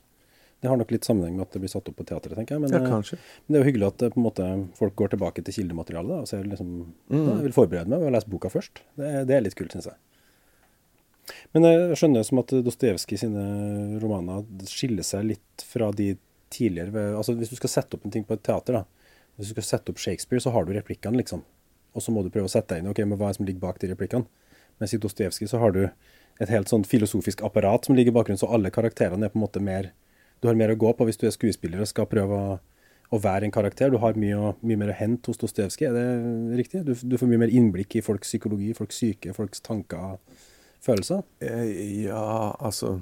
[0.57, 2.63] Det har nok litt sammenheng med at det blir satt opp på teatret, tenker jeg.
[2.63, 3.19] Men, ja, kanskje.
[3.45, 4.47] men det er jo hyggelig at uh, måte,
[4.79, 6.13] folk går tilbake til kildematerialet.
[6.15, 6.71] Da, og ser liksom,
[7.13, 7.17] mm.
[7.19, 8.81] da, jeg vil forberede meg ved å lese boka først.
[8.97, 9.99] Det, det er litt kult, syns jeg.
[11.53, 13.43] Men jeg skjønner som at Dostojevskij sine
[14.01, 16.13] romaner skiller seg litt fra de
[16.53, 19.09] tidligere altså Hvis du skal sette opp en ting på et teater, da.
[19.35, 21.43] Hvis du skal sette opp Shakespeare, så har du replikkene, liksom
[21.97, 23.47] og så må du prøve å sette deg inn ok, men hva er det som
[23.47, 24.45] ligger bak de replikkene.
[24.77, 25.83] Mens i Dostojevskij så har du
[26.37, 29.47] et helt sånn filosofisk apparat som ligger i bakgrunnen, så alle karakterene er på en
[29.47, 29.93] måte mer
[30.37, 32.57] Du har mer å gå på hvis du er skuespiller og skal prøve å,
[33.09, 33.89] å være en karakter.
[33.89, 36.83] Du har mye, mye mer å hente hos Dostojevskij, er det riktig?
[36.85, 40.19] Du, du, får mye mer innblikk i folks psykologi, folks syke, folks tanker,
[40.85, 41.25] følelser?
[41.41, 42.99] Eh, ja, altså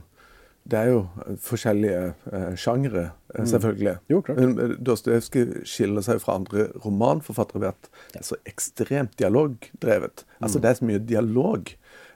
[0.66, 1.00] det er jo
[1.46, 2.02] forskjellige
[2.34, 3.48] eh, sjangre, eh, mm.
[3.52, 3.94] selvfølgelig.
[3.94, 4.04] Mm.
[4.10, 4.40] Jo, klart.
[4.40, 10.26] Men eh, Dostojevskij skiller seg fra andre romanforfattere ved at det er så ekstremt dialogdrevet.
[10.26, 10.46] Altså, mm.
[10.48, 11.74] Altså, det er så mye dialog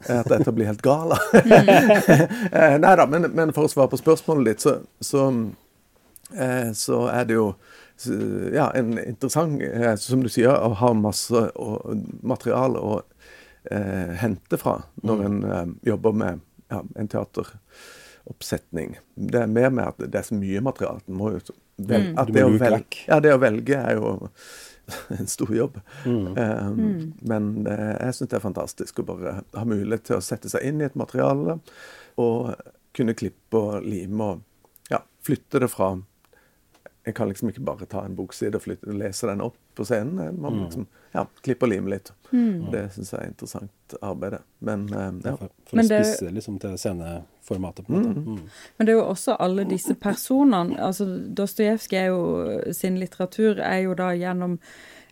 [0.09, 1.19] at dette blir helt gala.
[2.83, 5.27] Nei da, men, men, for å svare på spørsmålet ditt, så, så,
[6.79, 7.51] så er det jo
[8.55, 9.59] ja, en interessant
[9.99, 11.41] Som du sier, å ha masse
[12.23, 13.01] materiale å
[13.63, 15.25] eh, hente fra når mm.
[15.25, 17.47] en eh, jobber med ja, en teater
[18.29, 18.97] oppsetning.
[19.15, 21.01] Det er mer med at det er så mye materiale.
[21.07, 21.41] Må jo
[21.77, 22.19] vel, mm.
[22.33, 24.15] det, å velge, ja, det å velge er jo
[25.19, 25.79] en stor jobb.
[26.05, 26.27] Mm.
[26.37, 27.13] Um.
[27.21, 30.67] Men uh, jeg syns det er fantastisk å bare ha mulighet til å sette seg
[30.69, 31.59] inn i et materiale
[32.19, 32.53] og
[32.95, 35.93] kunne klippe og lime og ja, flytte det fra
[37.05, 40.19] Jeg kan liksom ikke bare ta en bokside og flytte, lese den opp på scenen.
[40.25, 40.63] Jeg må mm.
[40.65, 42.11] liksom ja, klippe og lime litt.
[42.31, 42.69] Mm.
[42.71, 44.37] Det syns jeg er interessant arbeid.
[44.65, 45.33] Men uh, ja.
[45.39, 48.23] For, for å spisse liksom til sceneformatet, på en måte.
[48.23, 48.37] Mm.
[48.37, 48.63] Mm.
[48.77, 50.77] Men det er jo også alle disse personene.
[50.77, 54.59] altså Dostojevskij er jo sin litteratur er jo da gjennom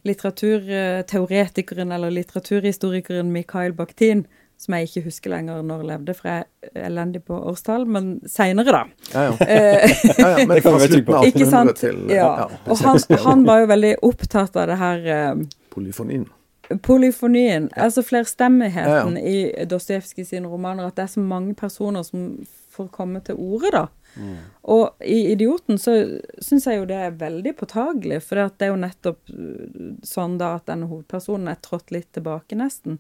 [0.08, 6.46] litteraturteoretikeren eller litteraturhistorikeren Mikhail Bakhtin som jeg ikke husker lenger når jeg levde, for jeg
[6.72, 9.12] er elendig på årstall, men seinere, da.
[9.14, 9.34] Ja, ja.
[9.48, 12.48] Eh, ja, ja men fra slutten av 1800 til ja.
[12.66, 15.06] Og han, han, var jo veldig opptatt av det her
[15.78, 16.28] Polyfonien.
[16.84, 20.90] Polyfonien, altså flerstemmigheten i Dostojevskij sine romaner.
[20.90, 22.34] At det er så mange personer som
[22.76, 23.86] får komme til orde, da.
[24.18, 24.36] Mm.
[24.63, 28.82] Og i 'Idioten' så syns jeg jo det er veldig påtagelig, for det er jo
[28.82, 33.00] nettopp eh, sånn da at denne hovedpersonen er trådt litt tilbake, nesten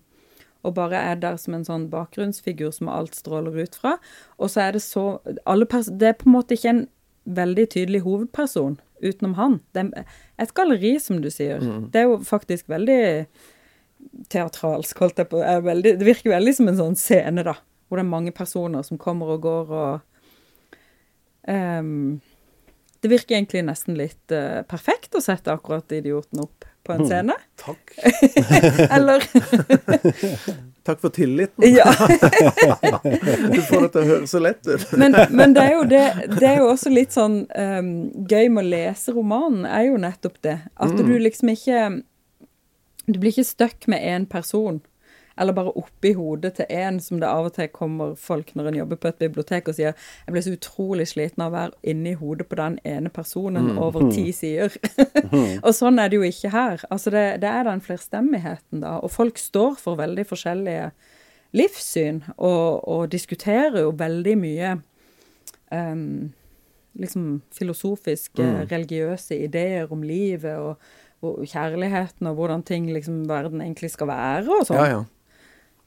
[0.63, 3.97] og bare er der som en sånn bakgrunnsfigur som alt stråler ut fra.
[4.37, 6.87] Og så er det så Det er på en måte ikke en
[7.25, 9.59] veldig tydelig hovedperson utenom han.
[9.75, 10.07] Det er
[10.41, 11.61] et galleri, som du sier.
[11.63, 11.87] Mm.
[11.93, 13.01] Det er jo faktisk veldig
[14.31, 17.57] teatralsk, holdt jeg på veldig, Det virker veldig som en sånn scene, da.
[17.87, 19.99] Hvor det er mange personer som kommer og går og
[21.47, 22.19] um,
[22.99, 27.35] Det virker egentlig nesten litt uh, perfekt å sette akkurat idioten opp på en scene.
[27.59, 27.95] Takk.
[28.95, 29.23] Eller
[30.87, 31.67] Takk for tilliten.
[31.67, 31.91] Ja.
[33.51, 34.85] Du får det til å høres så lett ut.
[34.95, 36.03] Men, men det er det
[36.37, 37.89] Det er jo også litt sånn um,
[38.29, 40.55] gøy med å lese romanen, er jo nettopp det.
[40.79, 41.81] At du liksom ikke
[43.07, 44.79] Du blir ikke stuck med én person.
[45.39, 48.79] Eller bare oppi hodet til en, som det av og til kommer folk når en
[48.81, 52.13] jobber på et bibliotek og sier 'Jeg ble så utrolig sliten av å være inni
[52.13, 54.77] hodet på den ene personen over ti sider'.
[55.65, 56.83] og sånn er det jo ikke her.
[56.89, 58.97] Altså det, det er den flerstemmigheten, da.
[58.99, 60.91] Og folk står for veldig forskjellige
[61.55, 64.73] livssyn, og, og diskuterer jo veldig mye
[65.71, 66.33] um,
[66.97, 70.89] liksom filosofiske, religiøse ideer om livet og,
[71.25, 74.81] og kjærligheten og hvordan ting liksom verden egentlig skal være og sånn.
[74.81, 75.03] Ja, ja.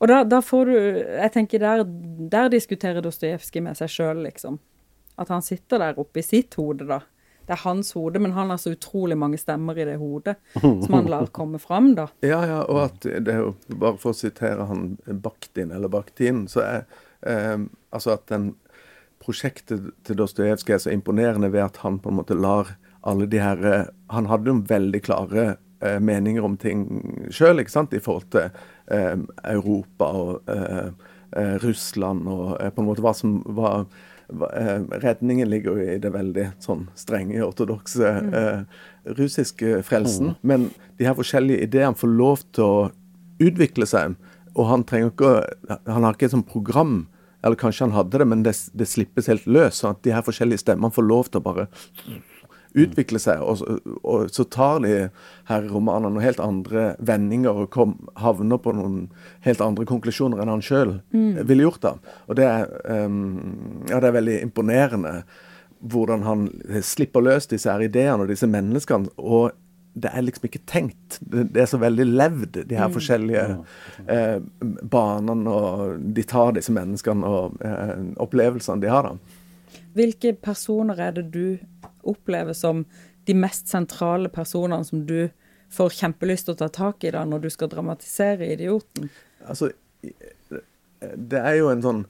[0.01, 1.85] Og da, da får du Jeg tenker der,
[2.33, 4.59] der diskuterer Dostojevskij med seg sjøl, liksom.
[5.21, 7.03] At han sitter der oppe i sitt hode, da.
[7.45, 10.93] Det er hans hode, men han har så utrolig mange stemmer i det hodet som
[10.95, 12.07] han lar komme fram, da.
[12.33, 16.45] Ja, ja, og at det er jo Bare for å sitere han Bakhtin, eller Bakhtin,
[16.49, 16.85] så er
[17.27, 17.59] eh,
[17.91, 18.53] Altså at den
[19.21, 22.71] prosjektet til Dostojevskij er så imponerende ved at han på en måte lar
[23.05, 25.45] alle de her Han hadde jo veldig klare
[25.81, 26.85] eh, meninger om ting
[27.33, 28.49] sjøl, i forhold til
[28.91, 30.93] eh, Europa og eh,
[31.37, 33.87] eh, Russland og eh, på en måte hva som var
[34.31, 38.65] eh, Redningen ligger jo i det veldig sånn strenge, ortodokse eh,
[39.19, 40.35] russiske frelsen.
[40.43, 42.91] Men de her forskjellige ideene får lov til å
[43.41, 44.19] utvikle seg.
[44.59, 47.07] Og han trenger ikke Han har ikke et sånt program,
[47.43, 49.81] eller kanskje han hadde det, men det, det slippes helt løs.
[49.81, 51.69] Sånn at de her forskjellige stemmene får lov til å bare
[52.75, 53.41] utvikle seg.
[53.43, 55.11] Og, så- og så tar de
[55.51, 59.09] her romanene noen helt andre vendinger og kom, havner på noen
[59.47, 61.81] helt andre konklusjoner enn han sjøl ville gjort.
[61.81, 61.95] da.
[62.29, 62.69] Og det er,
[63.07, 65.23] um, ja, det er veldig imponerende
[65.81, 66.47] hvordan han
[66.85, 69.09] slipper løs disse her ideene og disse menneskene.
[69.17, 69.53] og
[70.01, 71.17] det er liksom ikke tenkt.
[71.21, 73.41] Det, det er så veldig levd, de her forskjellige
[74.07, 74.39] eh,
[74.87, 75.51] banene.
[75.51, 79.81] Og de tar disse menneskene og eh, opplevelsene de har, da.
[79.99, 81.59] Hvilke personer er det du
[82.03, 82.85] opplever som
[83.29, 85.29] de mest sentrale personene som du
[85.71, 89.11] får kjempelyst til å ta tak i da, når du skal dramatisere 'Idioten'?
[89.47, 89.71] Altså,
[91.17, 92.01] det er jo en sånn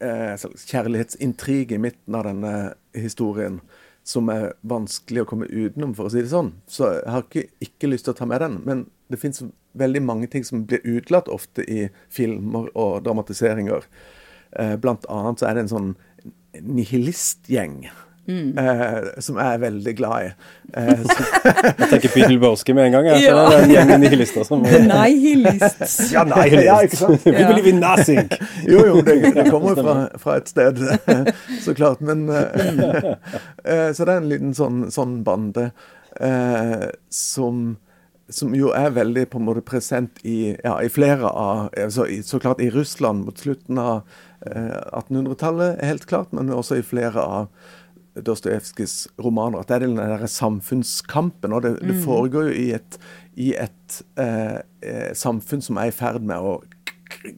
[0.00, 2.54] eh, kjærlighetsintrige i midten av denne
[2.96, 3.60] historien
[4.06, 6.52] som er vanskelig å komme utenom, for å si det sånn.
[6.70, 8.60] Så jeg har ikke, ikke lyst til å ta med den.
[8.62, 9.42] Men det fins
[9.76, 13.86] veldig mange ting som blir utelatt ofte i filmer og dramatiseringer.
[14.62, 15.90] Eh, blant annet så er det en sånn
[16.62, 17.88] nihilistgjeng.
[18.28, 20.30] Eh, som jeg er veldig glad i.
[20.74, 21.02] Eh,
[21.78, 23.06] Jeg tenker Peter Lebowski med en gang.
[23.12, 23.44] Jeg, Ja.
[23.50, 26.12] det er en gjeng nihilister som The Nihilists.
[26.12, 27.22] ja, nei, ja, ikke sant?
[27.26, 28.26] We believe in nothing!
[28.66, 30.82] Jo, jo, det, det kommer fra, fra et sted,
[31.62, 32.00] så klart.
[32.02, 33.14] Men eh,
[33.64, 35.70] eh, Så det er en liten sånn, sånn bande
[36.20, 37.76] eh, som
[38.28, 42.16] som jo er veldig på en måte present i, ja, i flere av altså, i,
[42.26, 44.00] Så klart i Russland mot slutten av
[44.42, 47.46] eh, 1800-tallet, helt klart, men også i flere av
[48.24, 49.60] Dostojevskijs romaner.
[49.60, 51.54] At det er den der samfunnskampen.
[51.56, 52.98] Og det, det foregår jo i et,
[53.36, 56.58] i et eh, eh, samfunn som er i ferd med å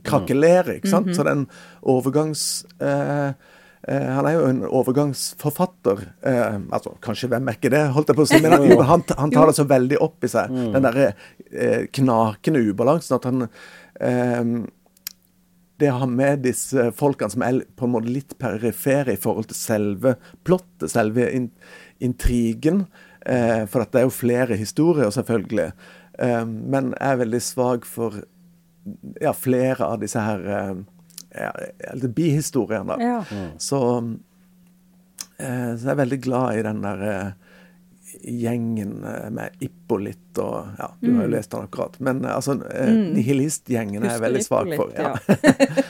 [0.07, 1.14] krakelere, ikke sant.
[1.17, 1.47] Så den
[1.83, 2.67] overgangs...
[2.83, 3.31] Eh,
[3.88, 6.07] eh, han er jo en overgangsforfatter.
[6.31, 8.41] Eh, altså, kanskje hvem er ikke det, holdt jeg på å si.
[8.45, 10.55] Men han, han, han tar det så veldig opp i seg.
[10.77, 11.12] Den derre
[11.51, 14.43] eh, knakende ubalansen at han eh,
[15.79, 19.51] det å ha med disse folkene som er på en måte litt perifere i forhold
[19.51, 21.53] til selve plottet, selve in
[22.03, 22.87] intrigen.
[23.27, 25.71] Eh, for at det er jo flere historier, selvfølgelig.
[26.19, 28.21] Eh, men jeg er veldig svak for
[29.21, 30.79] ja, flere av disse her eh,
[31.35, 31.53] ja,
[32.07, 32.97] bihistoriene.
[32.97, 33.19] da.
[33.31, 33.51] Mm.
[33.62, 33.83] Så,
[35.38, 37.29] eh, så jeg er veldig glad i den der eh,
[38.23, 41.97] gjengen eh, med Ippolit og Ja, du har jo lest den akkurat.
[42.01, 43.13] Men eh, altså, mm.
[43.17, 44.93] nihilistgjengen er jeg veldig svak for.
[44.95, 45.15] Ja.
[45.29, 45.53] Ja.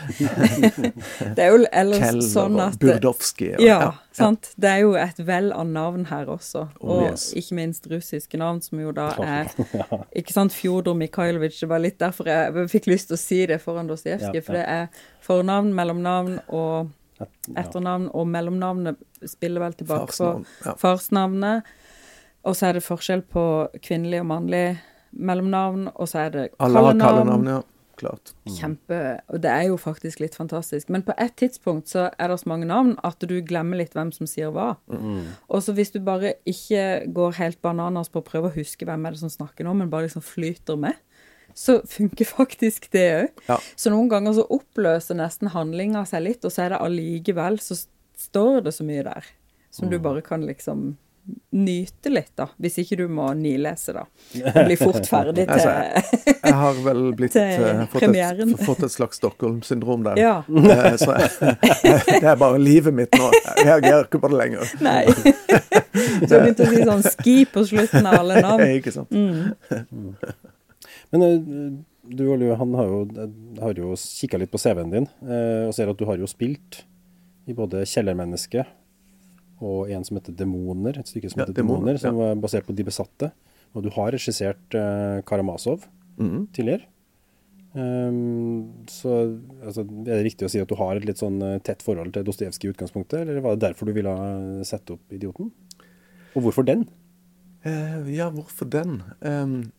[1.36, 3.54] det er jo ellers Keller sånn og at Burdovskij.
[3.56, 4.52] og- Ja, sant.
[4.56, 6.68] Det er jo et vell av navn her også.
[6.80, 7.30] Oh, Og yes.
[7.36, 9.52] ikke minst russiske navn, som jo da er
[10.18, 11.64] Ikke sant, Fjodor Mikhailovitsj.
[11.64, 14.40] Det var litt derfor jeg fikk lyst til å si det foran Dostojevskij.
[14.40, 14.88] Ja, For det er
[15.24, 16.94] fornavn, mellomnavn og
[17.58, 20.32] etternavn, og mellomnavnet spiller vel tilbake på
[20.64, 20.74] ja.
[20.78, 21.66] farsnavnet.
[22.46, 23.42] Og så er det forskjell på
[23.82, 24.62] kvinnelig og mannlig
[25.12, 27.02] mellomnavn, og så er det Alle har kallenavn.
[27.08, 27.62] kallenavn, ja.
[27.98, 28.30] Klart.
[28.46, 28.98] Kjempe
[29.34, 30.86] Og det er jo faktisk litt fantastisk.
[30.88, 34.12] Men på et tidspunkt så er det så mange navn at du glemmer litt hvem
[34.14, 34.76] som sier hva.
[35.50, 39.04] Og så hvis du bare ikke går helt bananas på å prøve å huske hvem
[39.08, 40.94] er det som snakker nå, men bare liksom flyter med,
[41.58, 43.42] så funker faktisk det òg.
[43.48, 43.58] Ja.
[43.74, 47.80] Så noen ganger så oppløser nesten handlinga seg litt, og så er det allikevel så
[48.14, 49.26] står det så mye der.
[49.74, 50.96] som du bare kan liksom
[51.50, 52.46] nyte litt, da.
[52.60, 54.04] Hvis ikke du må nilese, da.
[54.52, 55.72] Og bli fort ferdig til Altså,
[56.44, 60.20] Jeg har vel blitt eh, fått, et, fått et slags Stockholm-syndrom der.
[60.20, 60.34] Ja.
[60.48, 61.16] Eh, Så
[62.20, 63.30] det er bare livet mitt nå.
[63.32, 64.72] Jeg reagerer ikke på det lenger.
[64.84, 65.04] Nei.
[65.08, 68.64] Du har begynt å si sånn ski på slutten av alle navn.
[68.78, 69.12] Ikke sant?
[71.12, 71.38] Men eh,
[72.18, 73.00] du Olje, han har jo,
[73.60, 75.08] har jo kikka litt på CV-en din,
[75.68, 76.82] og ser at du har jo spilt
[77.48, 78.64] i både 'Kjellermenneske'
[79.60, 82.66] og en som heter 'Demoner', et stykke som Ja, heter Demoner, 'Demoner', som var basert
[82.66, 83.32] på De besatte.
[83.74, 85.86] Og du har regissert uh, Karamazov
[86.18, 86.48] Mhm.
[86.52, 86.82] tidligere.
[87.74, 91.58] Um, så altså, er det riktig å si at du har et litt sånn eh,
[91.60, 95.50] tett forhold til Dostojevskij i utgangspunktet, eller var det derfor du ville sette opp 'Idioten'?
[96.34, 96.88] Og hvorfor den?
[97.66, 99.02] Uh, ja, hvorfor den?
[99.22, 99.70] Em,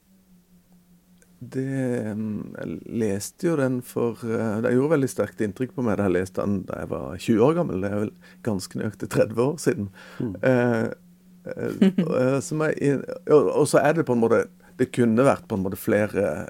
[1.42, 6.08] det Jeg leste jo den for eh, Det gjorde veldig sterkt inntrykk på meg da
[6.10, 7.82] jeg leste den da jeg var 20 år gammel.
[7.86, 8.12] Det er vel
[8.44, 9.88] ganske nøyaktig 30 år siden.
[10.20, 10.34] Mm.
[10.44, 10.90] eh,
[11.50, 14.46] og, eh, jeg- og så er det på en måte
[14.80, 16.50] Det kunne vært på en måte flere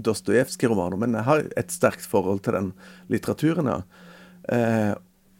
[0.00, 2.70] Dostojevskij-romaner, men jeg har et sterkt forhold til den
[3.12, 3.66] litteraturen.
[3.66, 3.82] ja.
[4.48, 4.94] Eh,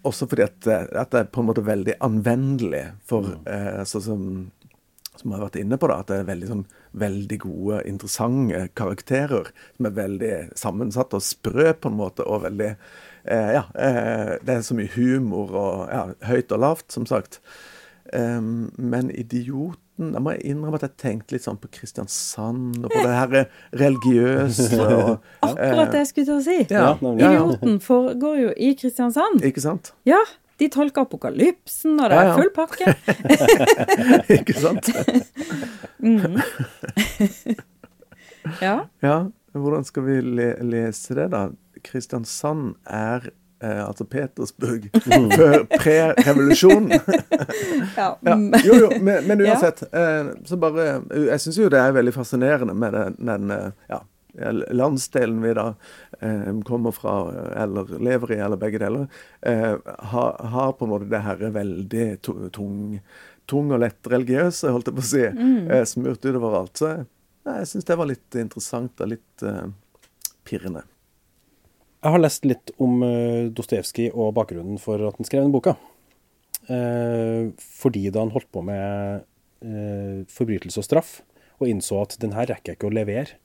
[0.05, 4.03] også fordi at, det- at det er på en måte veldig anvendelig for eh, sånn
[4.03, 4.53] som
[5.17, 6.65] som jeg har vært inne på, da, at det er veldig, sånn,
[6.97, 9.51] veldig gode, interessante karakterer.
[9.77, 14.59] Som er veldig sammensatt og sprø på en måte, og veldig eh, Ja, eh, det
[14.59, 17.41] er så mye humor og ja, høyt og lavt, som sagt.
[18.13, 22.93] Um, men 'Idioten' Da må jeg innrømme at jeg tenkte litt sånn på Kristiansand, og
[22.93, 23.47] på det her
[23.81, 26.59] religiøse og Akkurat det jeg skulle til å si.
[26.69, 27.31] Ja, ja.
[27.31, 29.41] Idioten foregår jo i Kristiansand.
[29.49, 29.95] Ikke sant?
[30.07, 30.21] Ja,
[30.59, 32.95] de tolker apokalypsen, og det er full pakke.
[34.39, 34.89] Ikke sant?
[38.63, 38.87] Ja.
[39.03, 39.17] Ja,
[39.53, 41.49] hvordan skal vi le lese det, da?
[41.87, 43.29] Kristiansand er
[43.63, 46.93] eh, altså Petersburg før pre-revolusjonen.
[47.99, 48.09] ja.
[48.23, 48.35] Ja.
[48.37, 49.55] mm, Jo, jo, men, men Ja.
[49.57, 49.83] uansett.
[49.93, 53.99] Eh, så bare Jeg syns jo det er veldig fascinerende med den, den eh, ja,
[54.37, 55.67] landsdelen vi da
[56.21, 57.15] eh, kommer fra,
[57.63, 59.07] eller lever i, eller begge deler,
[59.43, 59.77] eh,
[60.13, 62.99] har, har på en måte det her veldig tung,
[63.49, 66.77] tung og lett religiøse, holdt jeg på å si, eh, smurt utover alt.
[66.77, 69.67] Så nei, jeg syns det var litt interessant og litt eh,
[70.47, 70.85] pirrende.
[72.05, 75.73] Jeg har lest litt om uh, Dostojevskij og bakgrunnen for at han skrev den boka.
[76.67, 79.23] Eh, fordi da han holdt på med
[79.63, 81.11] eh, forbrytelse og straff,
[81.61, 83.39] og innså at den her rekker jeg ikke å levere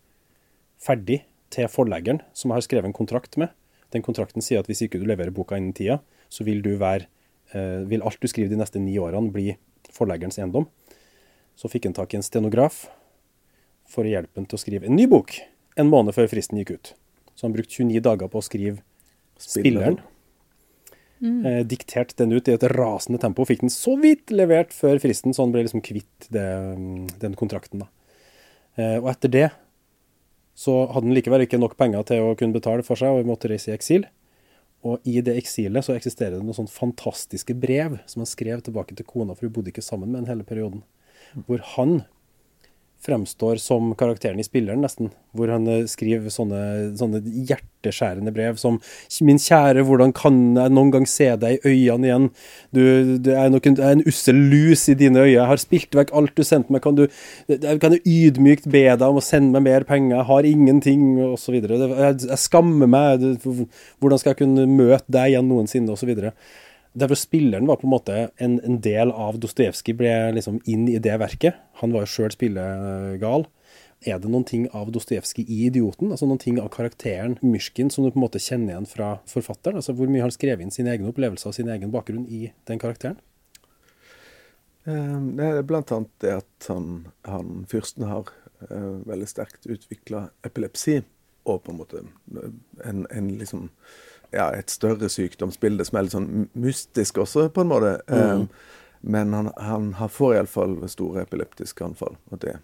[0.82, 1.22] ferdig
[1.54, 3.52] til forleggeren, som jeg har skrevet en kontrakt med.
[3.92, 6.00] Den kontrakten sier at hvis ikke du leverer boka innen tida,
[6.32, 7.10] så vil, du være,
[7.54, 9.58] eh, vil alt du skriver de neste ni årene bli
[9.92, 10.70] forleggerens eiendom.
[11.60, 12.86] Så fikk han tak i en stenograf
[13.92, 15.36] for å hjelpe han til å skrive en ny bok
[15.80, 16.94] en måned før fristen gikk ut.
[17.36, 18.82] Så han brukte 29 dager på å skrive
[19.42, 20.00] spilleren.
[21.22, 23.46] Eh, diktert den ut i et rasende tempo.
[23.46, 27.38] Fikk den så vidt levert før fristen, så han ble liksom kvitt det, mm, den
[27.38, 27.84] kontrakten.
[27.84, 27.88] da.
[28.78, 29.52] Eh, og etter det
[30.58, 33.50] så hadde han likevel ikke nok penger til å kunne betale for seg, og måtte
[33.52, 34.08] reise i eksil.
[34.88, 38.98] Og i det eksilet så eksisterer det noen sånne fantastiske brev som han skrev tilbake
[38.98, 40.82] til kona, for hun bodde ikke sammen med ham hele perioden.
[41.48, 42.02] Hvor han
[43.06, 45.10] fremstår som karakteren i spilleren, nesten.
[45.38, 48.80] Hvor han eh, skriver sånne, sånne hjerteskjærende brev som
[49.22, 52.30] 'Min kjære, hvordan kan jeg noen gang se deg i øynene igjen?'
[52.74, 55.34] 'Du, du er nok en, er en ussel lus i dine øyne.
[55.34, 56.82] Jeg har spilt vekk alt du sendte meg.
[56.82, 57.08] Kan du
[57.48, 60.18] jeg kan jeg ydmykt be deg om å sende meg mer penger?
[60.18, 61.62] Jeg har ingenting', osv.
[61.62, 63.24] Jeg, jeg skammer meg.
[64.00, 66.16] Hvordan skal jeg kunne møte deg igjen noensinne, osv.
[66.94, 70.98] Derfor spilleren var på en måte en, en del av Dostojevskij, ble liksom inn i
[71.00, 71.56] det verket.
[71.80, 73.46] Han var jo sjøl spillegal.
[74.04, 76.12] Er det noen ting av Dostojevskij i 'Idioten'?
[76.12, 79.78] Altså noen ting av karakteren Myrskin som du på en måte kjenner igjen fra forfatteren?
[79.80, 82.52] Altså Hvor mye har han skrevet inn sine egne opplevelser og sin egen bakgrunn i
[82.68, 83.22] den karakteren?
[84.86, 88.34] Eh, Det er blant annet det at han, han fyrsten har
[88.68, 91.04] eh, veldig sterkt utvikla epilepsi,
[91.46, 92.50] og på en måte eh,
[92.84, 93.70] en, en liksom
[94.32, 97.94] ja, et større sykdomsbilde som er litt sånn mystisk også, på en måte.
[98.08, 98.44] Eh,
[99.02, 102.60] men han, han har- får iallfall store epileptiske anfall, og det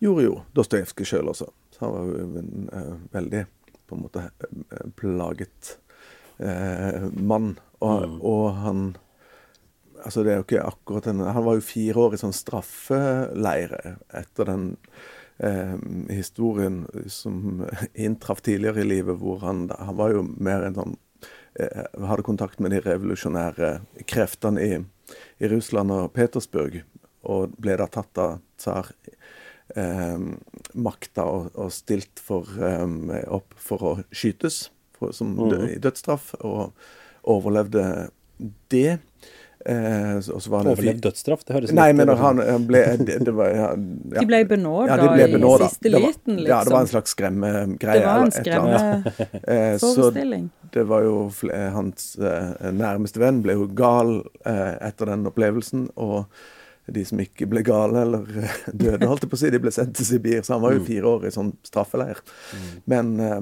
[0.00, 1.48] gjorde jo Dostojevskij sjøl også.
[1.74, 3.42] Så han var jo en uh, veldig
[3.88, 5.78] på en måte uh, plaget
[6.40, 7.58] uh, mann.
[7.80, 8.86] Og, og han
[10.06, 13.96] Altså, det er jo ikke akkurat en Han var jo fire år i sånn straffeleire
[14.14, 14.66] etter den
[15.38, 15.76] eh,
[16.12, 20.96] historien som inntraff tidligere i livet, hvor han Han var jo mer en sånn
[21.60, 24.78] eh, Hadde kontakt med de revolusjonære kreftene i,
[25.38, 26.82] i Russland og Petersburg,
[27.26, 28.92] og ble da tatt av tsar
[29.74, 30.18] eh,
[30.74, 36.34] makta og, og stilt for, eh, opp for å skytes for, som dø, i dødsstraff,
[36.40, 36.72] og
[37.26, 38.08] overlevde
[38.72, 38.98] det.
[39.66, 43.16] Eh, så- så var han Overlevd dødsstraff, det høres Nei, men han, han ble det,
[43.26, 44.20] det var, ja, ja.
[44.20, 45.64] De ble benåda Ja, de ble benåda.
[45.64, 46.46] i siste liten, liksom.
[46.52, 47.98] Ja, det var en slags skremmegreie.
[47.98, 50.50] Det var en skremmeforestilling.
[50.66, 54.10] Eh, det var jo eh, hans eh, nærmeste venn ble jo gal
[54.46, 56.24] eh, etter den opplevelsen, og
[56.92, 59.70] de som ikke ble gale eller eh, døde, holdt jeg på å si, de ble
[59.74, 60.42] sendt til Sibir.
[60.46, 62.18] Så han var jo fire år i sånn straffeleir.
[62.90, 63.40] Men eh,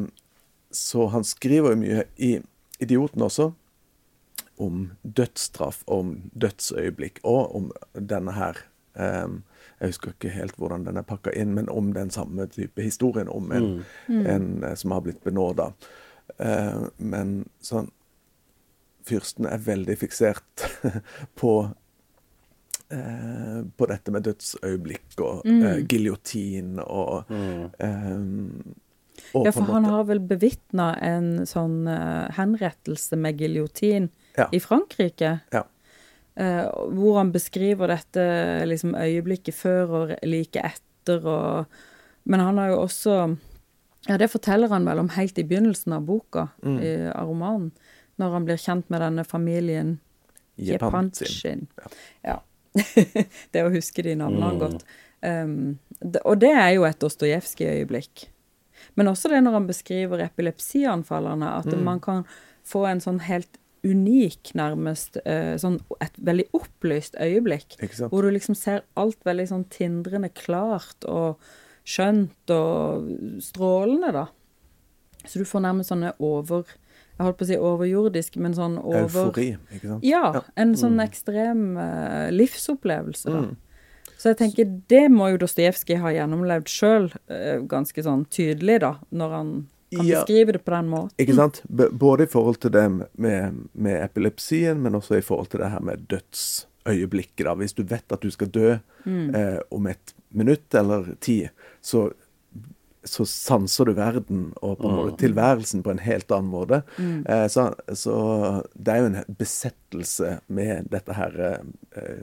[0.74, 2.32] så han skriver jo mye i
[2.82, 3.52] Idioten også
[4.56, 8.60] om dødsstraff, om dødsøyeblikk, og om denne her
[8.94, 9.42] um,
[9.80, 13.28] Jeg husker ikke helt hvordan den er pakka inn, men om den samme type historien
[13.28, 15.72] om en, en eh, som har blitt benåda.
[16.38, 17.90] Uh, men sånn
[19.04, 20.64] Fyrsten er veldig fiksert
[21.40, 21.52] på
[22.88, 28.24] eh, på dette med dødsøyeblikk og eh, giljotin og eh,
[29.34, 34.08] og Ja, på en for han har vel bevitna en sånn eh, henrettelse med giljotin
[34.37, 34.49] Ja.
[34.53, 35.40] i Frankrike.
[35.53, 35.64] Ja.
[36.37, 38.25] eh, hvor han beskriver dette
[38.66, 41.66] liksom øyeblikket før og like etter og
[42.27, 43.37] Men han har jo også
[44.09, 46.79] Ja, det forteller han vel om helt i begynnelsen av boka, Mm.
[46.83, 47.70] i, av romanen.
[48.18, 50.01] Når han blir kjent med denne familien
[50.59, 51.66] Jepanchin.
[51.77, 51.88] Ja.
[52.25, 52.40] Ja.
[53.53, 54.85] det å huske de navnene godt.
[55.25, 58.27] Um, det, og det er jo et Dostojevskij-øyeblikk.
[58.97, 62.25] Men også det når han beskriver epilepsianfallene, at man kan
[62.64, 67.77] få en sånn helt unik, nærmest, eh, sånn et veldig opplyst øyeblikk.
[68.09, 71.40] Hvor du liksom ser alt veldig sånn tindrende klart og
[71.85, 73.11] skjønt og
[73.44, 74.27] strålende, da.
[75.25, 76.64] Så du får nærmest sånne over
[77.14, 80.03] Jeg holdt på å si overjordisk, men sånn over Eufori, ikke sant?
[80.03, 83.42] ja, en sånn ekstrem uh, livsopplevelse, da.
[83.44, 83.53] Mm.
[84.18, 87.07] Så jeg tenker det må jo Dostojevskij ha gjennomlevd sjøl,
[87.70, 89.53] ganske sånn tydelig, da, når han
[89.96, 90.20] kan Ja.
[90.24, 91.14] beskrive det på den måten.
[91.18, 91.62] Ikke sant?
[91.68, 92.85] B både i forhold til det
[93.16, 97.44] med, med epilepsien, men også i forhold til det her med dødsøyeblikket.
[97.46, 97.54] da.
[97.54, 98.74] Hvis du vet at du skal dø
[99.07, 101.48] eh, om et minutt eller ti,
[101.85, 102.11] så,
[103.04, 106.83] så sanser du verden og på en måte tilværelsen på en helt annen måte.
[106.98, 108.14] Eh, så, så
[108.74, 112.14] det er jo en besettelse med dette her eh,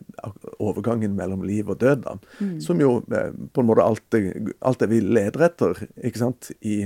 [0.59, 2.17] overgangen mellom liv og død, da.
[2.65, 4.23] Som jo eh, på en måte alt det,
[4.61, 6.81] alt det vi leder etter, ikke sant, i,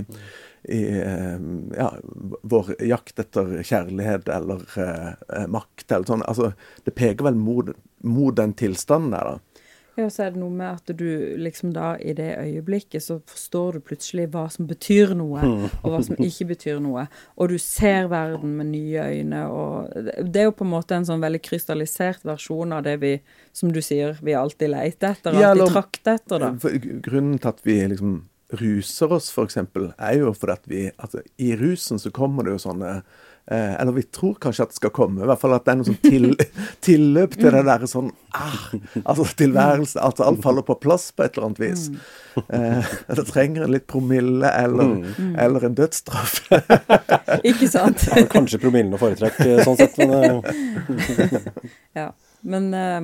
[0.67, 1.39] i eh,
[1.77, 1.93] ja,
[2.41, 6.25] vår jakt etter kjærlighet eller eh, eh, makt eller sånn.
[6.25, 6.53] Altså,
[6.85, 7.69] det peker vel mot,
[8.05, 9.61] mot den tilstanden der, da.
[9.95, 11.07] Ja, så er det noe med at du
[11.39, 15.39] liksom da i det øyeblikket så forstår du plutselig hva som betyr noe,
[15.79, 17.05] og hva som ikke betyr noe.
[17.39, 21.07] Og du ser verden med nye øyne, og det er jo på en måte en
[21.07, 23.13] sånn veldig krystallisert versjon av det vi,
[23.55, 26.75] som du sier, vi alltid leter etter, alltid ja, trakter etter, da.
[27.07, 28.17] Grunnen til at vi liksom
[28.59, 32.61] ruser oss, eksempel, er jo fordi at vi altså, I rusen så kommer det jo
[32.65, 35.73] sånne eh, Eller vi tror kanskje at det skal komme, i hvert fall at det
[35.73, 36.27] er noe sånn til,
[36.87, 38.67] tilløp til det derre sånn ah,
[39.03, 41.87] Altså tilværelse At alt faller på plass på et eller annet vis.
[42.45, 44.95] Eh, det trenger en litt promille eller,
[45.39, 46.41] eller en dødsstraff.
[47.49, 48.07] Ikke sant?
[48.11, 49.99] Ja, Kanskje promillen å foretrekke, sånn sett.
[50.01, 51.45] Men eh,
[52.01, 52.09] Ja,
[52.45, 52.99] men eh,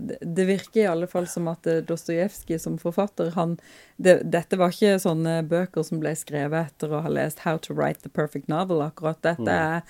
[0.00, 3.56] det, det virker i alle fall som at uh, Dostojevskij som forfatter, han
[3.96, 7.74] det, Dette var ikke sånne bøker som ble skrevet etter å ha lest 'How to
[7.74, 9.20] Write the Perfect Novel', akkurat.
[9.22, 9.82] Dette er,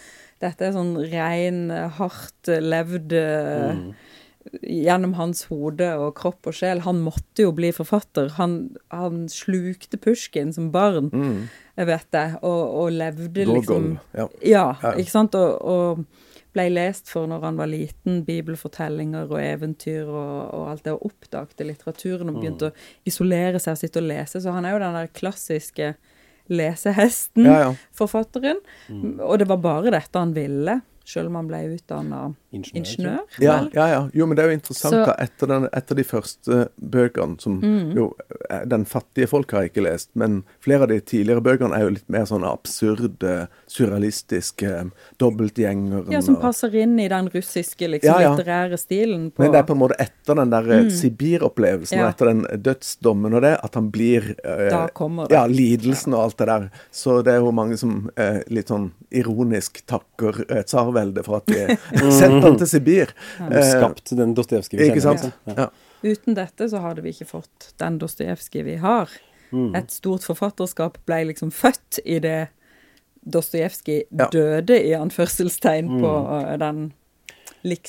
[0.43, 3.85] dette er sånn ren, eh, hardt eh, levd mm.
[4.65, 6.81] Gjennom hans hode og kropp og sjel.
[6.87, 8.31] Han måtte jo bli forfatter.
[8.39, 11.11] Han, han slukte Pushkin som barn,
[11.77, 13.99] jeg vet det, og, og levde liksom Gogol.
[14.17, 14.27] Ja.
[14.41, 14.95] ja, Ja.
[14.97, 15.37] ikke sant?
[15.37, 16.07] Og, og
[16.55, 21.07] ble lest for når han var liten, bibelfortellinger og eventyr og, og alt det, og
[21.13, 22.75] oppdagte litteraturen og begynte å
[23.07, 24.41] isolere seg og sitte og lese.
[24.43, 25.93] Så han er jo den der klassiske
[26.51, 27.75] lesehesten, Ja, ja.
[27.95, 28.59] forfatteren.
[29.23, 30.81] Og det var bare dette han ville,
[31.13, 32.21] selv om han ble utdanna
[32.53, 33.19] Ingeniør, ingeniør.
[33.39, 33.69] Ja, vel?
[33.75, 33.99] ja, ja.
[34.15, 37.61] Jo, men det er jo interessant Så- etter, den, etter de første bøkene, som
[37.95, 38.09] jo
[38.51, 41.93] eh, den fattige folk har ikke lest, men flere av de tidligere bøkene er jo
[41.95, 44.91] litt mer sånn absurde, surrealistiske,
[45.23, 48.35] dobbeltgjengeren Ja, som og- passer inn i den russiske liksom, Ja, ja.
[48.37, 49.31] litterære stilen.
[49.31, 50.91] På, Men det er på en måte etter den der mm.
[50.91, 52.07] Sibir-opplevelsen Ja.
[52.07, 55.35] og etter den dødsdommen og det, at han blir eh, Da kommer det.
[55.35, 56.71] Ja, lidelsen og alt det der.
[56.91, 61.47] Så det er jo mange som eh, litt sånn ironisk takker eh, tsarveldet for at
[61.51, 61.77] de
[62.21, 63.15] sendte han til Sibir.
[63.41, 63.63] Ja.
[63.73, 65.19] skapt den Dostojevskij vi ikke kjenner.
[65.31, 65.35] sant?
[65.47, 65.55] Ja.
[65.67, 65.71] Ja.
[66.03, 69.09] Uten dette så hadde vi ikke fått den Dostojevskij vi har.
[69.75, 72.39] Et stort forfatterskap ble liksom født i det
[73.27, 74.29] Dostojevskij Ja.
[74.33, 76.93] døde, i anførselstegn, på uh, den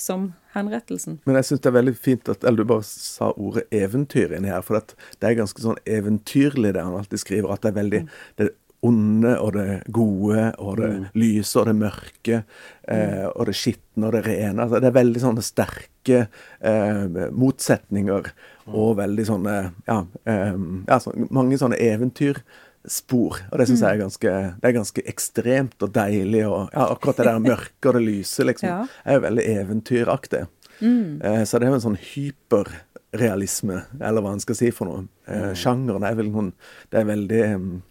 [0.02, 1.20] liksom-henrettelsen.
[1.26, 4.52] Men jeg syns det er veldig fint at Eller du bare sa ordet eventyr inni
[4.52, 4.64] her.
[4.66, 7.54] For at det er ganske sånn eventyrlig det han alltid skriver.
[7.54, 8.02] At det er veldig
[8.40, 8.52] det er
[8.84, 11.06] onde og det gode, og det Mm.
[11.14, 12.44] lyse og det mørke,
[12.88, 14.58] eh, og det skitne og det rene.
[14.64, 16.28] Altså, det er veldig sånne sterke
[16.62, 18.32] eh, motsetninger,
[18.68, 20.56] og veldig sånne Ja, eh,
[20.88, 23.38] ja så, mange sånne eventyrspor.
[23.52, 26.46] Og det syns jeg er ganske, det er ganske ekstremt og deilig.
[26.50, 28.88] Og ja, akkurat det der mørke og det lyse, liksom, Ja.
[29.06, 30.48] er jo veldig eventyraktig.
[30.82, 31.22] Mm.
[31.46, 35.04] så det er jo en sånn hyperrealisme, eller hva en skal si for noe.
[35.28, 36.54] Eh, sjangeren er vel noen
[36.90, 37.82] Det er veldig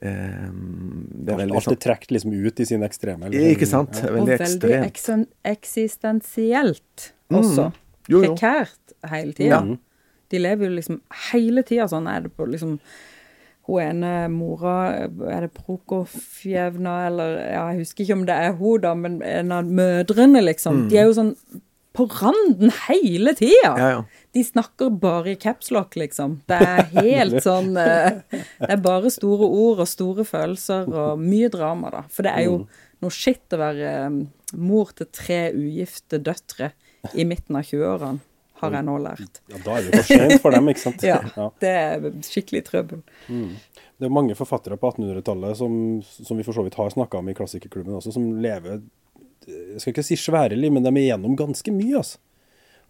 [0.00, 3.26] Det er veldig alt sånn er trukket liksom ut i sin ekstreme.
[3.28, 4.00] eller Ikke sant?
[4.00, 4.08] Ja.
[4.14, 5.28] Og Veldig veldig ekstremt.
[5.44, 7.70] eksistensielt også.
[8.08, 8.34] Jo, jo.
[8.34, 9.60] Prekært hele tida.
[9.60, 9.76] Ja.
[10.30, 12.08] De lever jo liksom hele tida sånn.
[12.10, 12.78] Er det på liksom
[13.68, 14.72] Hun ene mora,
[15.30, 19.52] er det Prokofjevna, eller ja, Jeg husker ikke om det er hun, da, men en
[19.52, 20.88] av mødrene, liksom.
[20.90, 21.34] De er jo sånn
[21.92, 23.72] på randen hele tida.
[23.78, 24.04] Ja, ja.
[24.32, 26.38] De snakker bare i capslock, liksom.
[26.46, 31.50] Det er helt sånn eh, Det er bare store ord og store følelser og mye
[31.50, 32.04] drama, da.
[32.12, 32.60] For det er jo
[33.02, 34.20] noe skitt å være eh,
[34.60, 36.72] mor til tre ugifte døtre
[37.18, 38.22] i midten av 20-årene,
[38.60, 39.42] har jeg nå lært.
[39.50, 41.04] Ja, da er det for sent for dem, ikke sant?
[41.10, 41.20] Ja,
[41.64, 43.02] det er skikkelig trøbbel.
[43.26, 45.74] Det er mange forfattere på 1800-tallet som,
[46.04, 48.82] som vi for så vidt har snakka om i klassikerklubben også, som lever
[49.74, 52.18] Jeg skal ikke si svære men de er igjennom ganske mye, altså.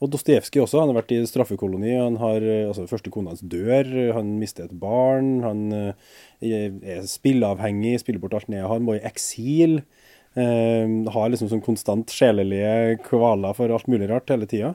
[0.00, 0.80] Og Dostojevskij også.
[0.80, 1.92] Han har vært i straffekoloni.
[1.92, 4.12] Han har, eh, altså Første kona hans dør.
[4.16, 5.42] Han mister et barn.
[5.44, 5.92] Han eh,
[6.40, 8.64] er spilleavhengig, spiller bort alt ned.
[8.64, 9.82] Han må i eksil.
[10.40, 14.72] Eh, har liksom sånn konstant sjelelige kvaler for alt mulig rart hele tida.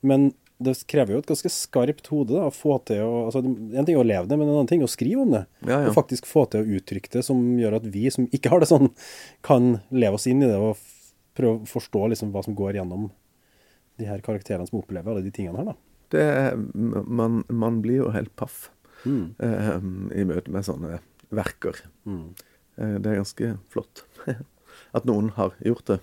[0.00, 0.30] Men
[0.62, 3.96] det krever jo et ganske skarpt hode da, å få til å altså, En ting
[3.96, 5.44] er å leve det, men en annen ting er å skrive om det.
[5.66, 5.90] Ja, ja.
[5.90, 8.70] Og faktisk få til å uttrykke det som gjør at vi som ikke har det
[8.70, 8.92] sånn,
[9.44, 10.78] kan leve oss inn i det og
[11.36, 13.10] prøve å forstå liksom hva som går gjennom
[14.00, 15.72] de her karakterene som opplever alle de tingene her.
[15.72, 15.74] da.
[16.12, 18.70] Det man, man blir jo helt paff
[19.04, 19.34] Mm.
[19.42, 19.78] eh,
[20.20, 21.00] i møte med sånne
[21.34, 21.74] verker.
[22.06, 22.34] Mm.
[22.78, 24.04] Eh, det er ganske flott
[24.94, 25.96] at noen har gjort det.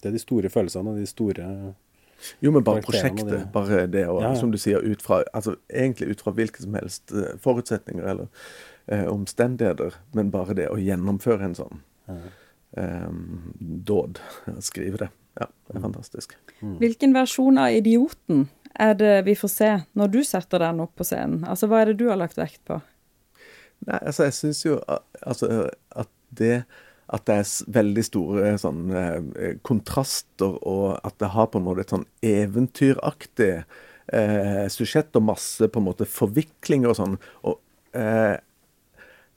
[0.00, 1.48] Det er de store følelsene og de store
[2.40, 3.48] Jo, men bare prosjektet.
[3.52, 4.34] Bare det, og Ja, ja.
[4.38, 8.28] som du sier, ut fra altså Egentlig ut fra hvilke som helst eh, forutsetninger eller
[8.86, 12.30] eh, omstendigheter, men bare det å gjennomføre en sånn eh,
[12.74, 14.20] dåd,
[14.68, 15.10] skrive det,
[15.40, 16.36] ja, det er fantastisk.
[16.80, 18.48] Hvilken versjon av Idioten
[18.80, 21.44] er det vi får se når du setter den opp på scenen?
[21.46, 22.80] Altså, hva er det du har lagt vekt på?
[23.84, 24.80] Nei, altså, jeg syns jo
[25.22, 26.64] altså, at det
[27.12, 28.86] at det er veldig store sånn,
[29.66, 35.68] kontraster, og at det har på en måte et sånn eventyraktig eh, sujett og masse
[35.68, 37.18] på en måte forviklinger og sånn.
[37.44, 37.60] Og
[38.00, 38.40] eh,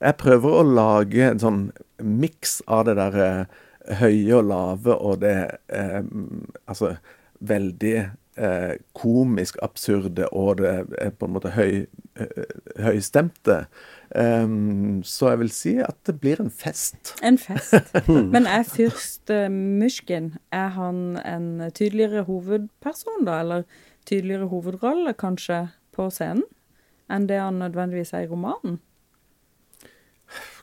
[0.00, 1.62] jeg prøver å lage en sånn
[1.98, 3.58] miks av det der eh,
[3.98, 5.36] høye og lave og det
[5.72, 6.02] eh,
[6.68, 6.96] Altså
[7.38, 7.94] veldig
[8.38, 11.86] eh, komisk absurde og det er på en måte høy,
[12.18, 12.50] eh,
[12.82, 13.60] høystemte.
[14.08, 17.14] Um, så jeg vil si at det blir en fest.
[17.22, 17.92] En fest.
[18.34, 23.40] Men er fyrst uh, Myshkin er han en tydeligere hovedperson, da?
[23.44, 23.66] Eller
[24.08, 26.46] tydeligere hovedrolle, kanskje, på scenen?
[27.12, 28.80] Enn det han nødvendigvis er i romanen?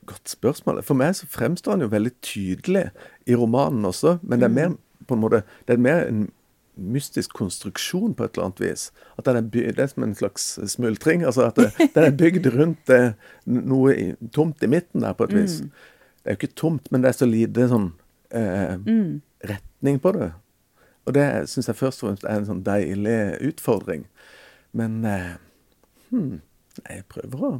[0.05, 0.83] Godt spørsmål.
[0.85, 2.89] For meg så fremstår han jo veldig tydelig
[3.25, 4.75] i romanen også, men det er mer
[5.05, 6.27] på en måte, det er mer en
[6.75, 8.85] mystisk konstruksjon på et eller annet vis.
[9.17, 11.23] At den er, bygd, det er som en slags smultring.
[11.23, 12.91] altså at det, Den er bygd rundt
[13.45, 15.59] noe i, tomt i midten der, på et vis.
[15.61, 17.91] Det er jo ikke tomt, men det er så lite sånn
[18.33, 18.75] eh,
[19.45, 20.31] retning på det.
[21.05, 23.19] Og det syns jeg først og fremst er en sånn deilig
[23.51, 24.07] utfordring.
[24.75, 25.35] Men eh,
[26.09, 26.41] hmm,
[26.81, 27.53] jeg prøver å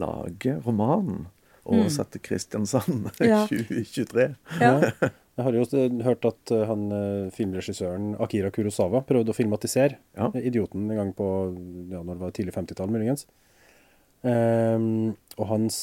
[0.00, 1.26] lage romanen.
[1.64, 3.44] Oversette Kristiansand Ja.
[3.48, 4.28] 2023.
[4.60, 4.76] Ja.
[5.32, 5.64] Jeg har jo
[6.04, 10.28] hørt at eh, han, eh, filmregissøren Akira Kurosawa prøvde å filmatisere Ja.
[10.28, 11.28] 'Idioten' en gang på
[11.88, 13.24] ja, når det var tidlig 50-tall, muligens.
[14.22, 15.78] Um, og hans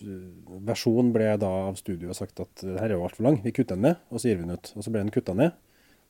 [0.00, 0.32] eh,
[0.66, 3.76] versjon ble da av studioet sagt at det her er jo altfor lang, vi kutter
[3.76, 4.72] den ned, og så gir vi den ut.
[4.74, 5.54] Og så ble den kutta ned.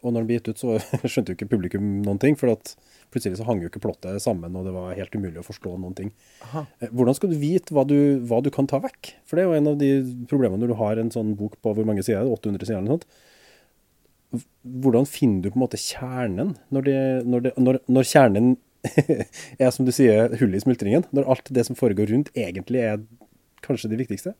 [0.06, 0.76] Og når den ble gitt ut, så
[1.10, 2.76] skjønte jo ikke publikum noen ting, for at
[3.14, 5.96] plutselig så hang jo ikke plottet sammen, og det var helt umulig å forstå noen
[5.98, 6.12] ting.
[6.46, 6.66] Aha.
[6.80, 7.96] Eh, Hvordan skal du vite hva du,
[8.28, 9.14] hva du kan ta vekk?
[9.26, 9.90] For det er jo en av de
[10.30, 12.38] problemene når du har en sånn bok på hvor mange sider er det?
[12.38, 13.08] 800 sider eller noe sånt.
[14.84, 18.56] Hvordan finner du på en måte kjernen, når, det, når, det, når, når kjernen
[19.62, 21.06] er, som du sier, hullet i smultringen?
[21.16, 23.00] Når alt det som foregår rundt, egentlig er
[23.66, 24.34] kanskje det viktigste?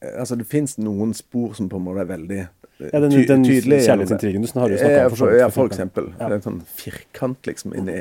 [0.00, 3.44] Altså, det fins noen spor som på en måte er veldig eh, Ja, den, den
[3.44, 5.16] tydelig kjærlighetsintrigen du har jo snakka om.
[5.20, 6.06] for, ja, for eksempel.
[6.18, 6.28] Ja.
[6.30, 7.96] Det er en sånn firkant liksom inni,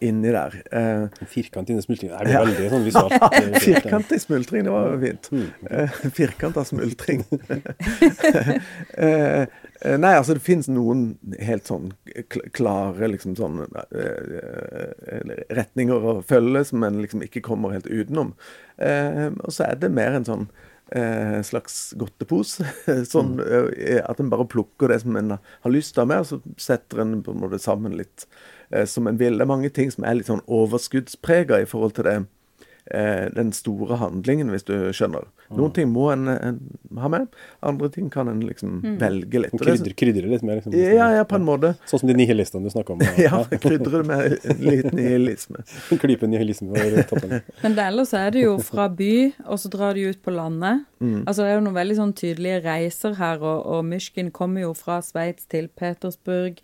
[0.00, 0.56] inni der.
[0.72, 2.16] Uh, Firkant inni smultringen.
[2.24, 3.26] Det er veldig sånn visualt.
[3.36, 5.30] eh, firkant i smultring, det var fint.
[5.70, 7.24] Eh, firkant av smultring.
[9.00, 9.46] Eh,
[9.80, 11.86] Nei, altså det finnes noen helt sånn
[12.52, 13.62] klare liksom sånn
[15.56, 18.34] retninger å følge som en liksom ikke kommer helt utenom.
[18.76, 20.44] Og så er det mer en sånn
[20.96, 22.66] eh, slags godtepose.
[23.12, 26.24] sånn eh, at en bare plukker det som en har lyst til å ha med,
[26.24, 28.26] og så setter en på en måte sammen litt
[28.70, 29.38] eh, som en vil.
[29.38, 32.18] Det er mange ting som er litt sånn overskuddsprega i forhold til det
[32.90, 35.28] den store handlingen, hvis du skjønner.
[35.54, 36.58] Noen ting må en, en
[36.98, 37.26] ha med,
[37.66, 39.54] andre ting kan en liksom velge litt.
[39.54, 40.74] Og krydre krydder litt mer, liksom.
[40.78, 41.72] ja, ja, på en måte.
[41.90, 43.04] Sånn som de nihilistene du snakka om.
[43.20, 45.64] Ja, krydre det med en liten nihilisme.
[45.92, 47.34] En klype nihilisme over toppen.
[47.64, 49.12] Men ellers er det jo fra by,
[49.46, 50.86] og så drar de ut på landet.
[51.00, 54.72] Altså Det er jo noen veldig sånn tydelige reiser her, og, og Myshkin kommer jo
[54.76, 56.60] fra Sveits til Petersburg.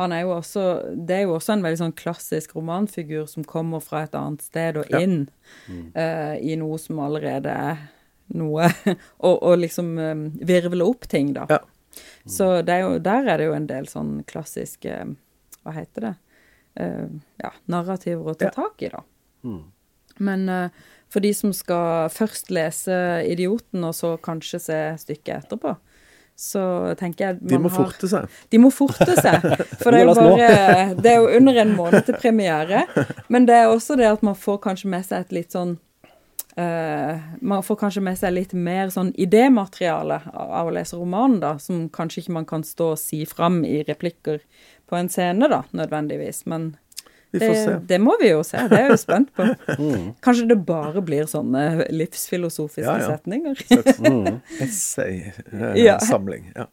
[0.00, 0.62] Han er jo også,
[1.06, 4.76] Det er jo også en veldig sånn klassisk romanfigur som kommer fra et annet sted
[4.80, 4.98] og Ja.
[5.04, 5.28] inn
[5.94, 7.84] uh, i noe som allerede er
[8.34, 8.66] noe,
[9.26, 11.46] og, og liksom um, virvle opp ting, da.
[11.50, 11.60] Ja.
[12.26, 14.96] Så det er jo, der er det jo en del sånn klassiske
[15.62, 16.14] Hva heter det?
[16.80, 17.06] Uh,
[17.38, 19.04] ja, narrativer å ta tak i, da.
[20.18, 20.68] Men uh,
[21.12, 22.90] for de som skal først lese
[23.22, 25.76] 'Idioten', og så kanskje se stykket etterpå,
[26.36, 28.28] så tenker jeg De må har- forte seg.
[28.50, 29.44] De må forte seg.
[29.80, 32.84] For det er, jo bare, det er jo under en måned til premiere.
[33.28, 35.76] Men det er også det at man får kanskje med seg et litt sånn
[36.58, 41.40] uh, Man får kanskje med seg litt mer sånn idémateriale av av å lese romanen,
[41.42, 44.40] da, som kanskje ikke man kan stå og si fram i replikker
[44.90, 46.44] på en scene, da, nødvendigvis.
[46.50, 46.74] Men
[47.34, 47.70] Vi får se.
[47.74, 49.46] det, det må vi jo se, det er jeg jo spent på.
[50.24, 53.14] Kanskje det bare blir sånne livsfilosofiske Ja, ja.
[53.16, 53.64] setninger.
[54.06, 54.40] Mm.
[54.66, 56.52] Essay-samling.
[56.54, 56.68] Ja.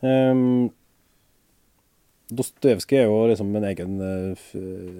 [0.00, 0.70] Um,
[2.30, 4.50] Dostojevskij er jo liksom en egen, eh,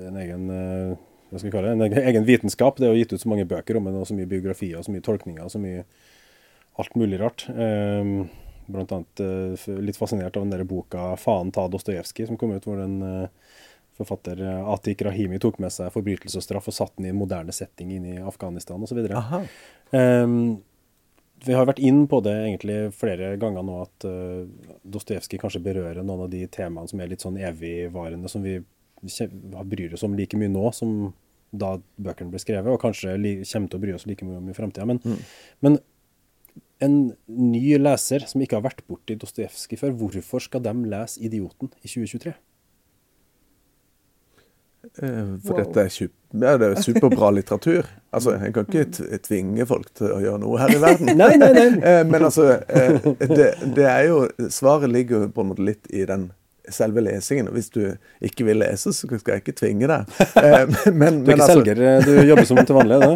[0.09, 0.96] en egen eh,
[1.30, 2.76] hva skal vi kalle det, en egen- vitenskap.
[2.80, 4.84] Det er jo gitt ut så mange bøker om ham, og så mye biografier, og
[4.88, 5.84] så mye tolkninger, og så mye
[6.80, 7.44] alt mulig rart.
[7.55, 8.28] Um,
[8.70, 12.64] blant annet eh, litt fascinert av den der boka 'Faen ta Dostojevskij', som kom ut,
[12.66, 13.28] hvor den eh,
[14.01, 17.20] forfatter eh, Atik Rahimi tok med seg forbrytelse og straff og satte den i en
[17.20, 19.01] moderne setting inn i Afghanistan osv.
[19.94, 20.61] Um,
[21.44, 26.03] vi har vært inn på det egentlig flere ganger nå, at uh, Dostojevskij kanskje berører
[26.05, 28.59] noen av de temaene som er litt sånn evigvarende, som vi
[29.01, 31.14] bryr oss om like mye nå som
[31.51, 34.55] da bøkene ble skrevet, og kanskje kommer til å bry oss like mye om i
[34.55, 34.86] framtida.
[34.86, 35.01] Men,
[35.64, 35.80] men
[36.84, 36.96] en
[37.26, 41.88] ny leser som ikke har vært borti Dostojevskij før, hvorfor skal de lese 'Idioten' i
[41.88, 42.34] 2023?
[45.02, 45.64] Eh, For Wow.
[45.64, 46.08] dette er,
[46.40, 47.84] ja, det er superbra litteratur.
[48.12, 51.06] Altså, Jeg kan ikke tvinge folk til å gjøre noe her i verden.
[51.20, 51.68] Nei, nei, nei.
[51.90, 55.86] Eh, Men altså, eh, det, det er jo Svaret ligger jo på en måte litt
[55.92, 56.30] i den
[56.70, 57.48] selve lesingen.
[57.50, 57.80] Og hvis du
[58.22, 60.00] ikke vil lese, så skal jeg ikke tvinge deg.
[60.36, 62.98] Men, Du er men ikke altså, selger, du jobber som til vanlig,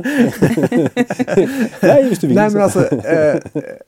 [1.84, 2.34] nei, hvis du vil.
[2.38, 3.36] Nei, men altså eh,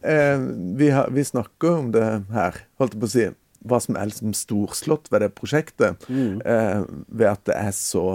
[0.06, 0.38] eh,
[0.78, 2.04] vi, har, vi snakker om det
[2.36, 3.26] her, holdt jeg på å si.
[3.66, 6.08] Hva som er liksom storslått ved det prosjektet.
[6.10, 8.06] Eh, ved at det er så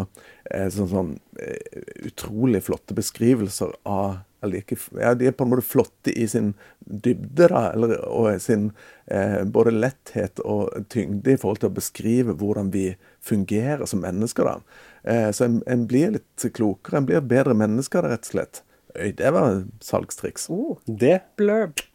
[0.50, 5.52] eh, sånn, sånn eh, utrolig flotte beskrivelser av eller ikke, ja, De er på en
[5.52, 8.72] måte flotte i sin dybde, da, eller, og sin
[9.06, 12.88] eh, både letthet og tyngde i forhold til å beskrive hvordan vi
[13.22, 14.50] fungerer som mennesker.
[14.50, 14.82] da.
[15.04, 18.64] Eh, så en, en blir litt klokere, en blir bedre mennesker, rett og slett.
[18.98, 20.50] Øy, det var salgstriks.
[20.50, 21.86] Oh, Det blurb.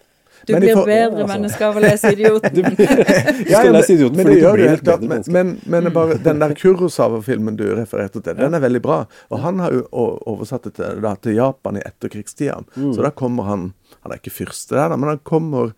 [0.46, 1.26] Du Men blir for- bedre Ja, altså.
[1.32, 2.56] menneske av å lese 'Idioten'.
[3.50, 5.22] Ja, skal ja, lese Idioten men fordi det du gjør blir det helt bedre Men,
[5.66, 8.98] men, men bare, den der Kurosawa-filmen du refererte til, den er veldig bra.
[9.30, 12.60] Og han har jo oversatt det til, da, til Japan i etterkrigstida.
[12.76, 12.92] Mm.
[12.94, 13.72] Så da kommer han
[14.02, 15.72] Han er ikke fyrste der, da, men han kommer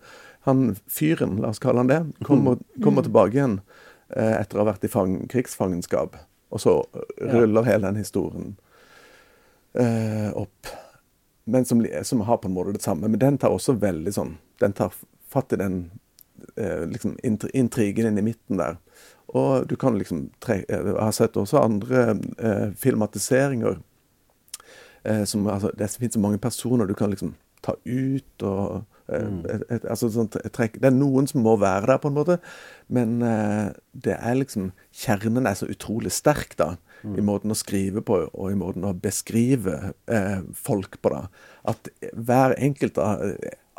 [0.45, 2.83] Han fyren, la oss kalle han det, kommer, Mm.
[2.83, 3.59] kommer tilbake igjen
[4.15, 6.15] eh, etter å ha vært i fang, krigsfangenskap.
[6.51, 6.83] Og så
[7.21, 8.55] ruller hele den historien
[9.75, 10.67] eh, opp.
[11.45, 13.07] Men som, som har på en måte det samme.
[13.07, 14.93] Men den tar også veldig sånn Den tar
[15.29, 15.81] fatt i den
[16.57, 18.79] eh, liksom intrigen inn i midten der.
[19.37, 23.79] Og du kan liksom tre, eh, Jeg har sett også andre eh, filmatiseringer
[25.03, 29.39] eh, som altså, Det finnes så mange personer du kan liksom ta ut og eh,
[29.51, 30.37] et, et, altså sånt.
[30.39, 32.37] Det er noen som må være der, på en måte,
[32.87, 36.77] men eh, det er liksom Kjernen er så utrolig sterk, da.
[36.99, 41.13] I måten å skrive på og i måten å beskrive eh, folk på.
[41.13, 41.21] da,
[41.71, 43.21] At hver enkelt av,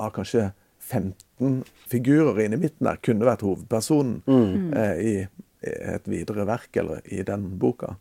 [0.01, 0.47] av kanskje
[0.91, 5.15] 15 figurer inne i midten der kunne vært hovedpersonen eh, i,
[5.61, 7.97] et videre verk, eller i den boka.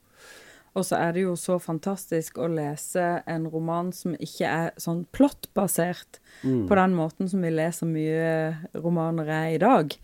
[0.78, 5.02] Og så er det jo så fantastisk å lese en roman som ikke er sånn
[5.16, 8.30] plottbasert, på den måten som vi leser mye
[8.78, 9.96] romaner er i dag.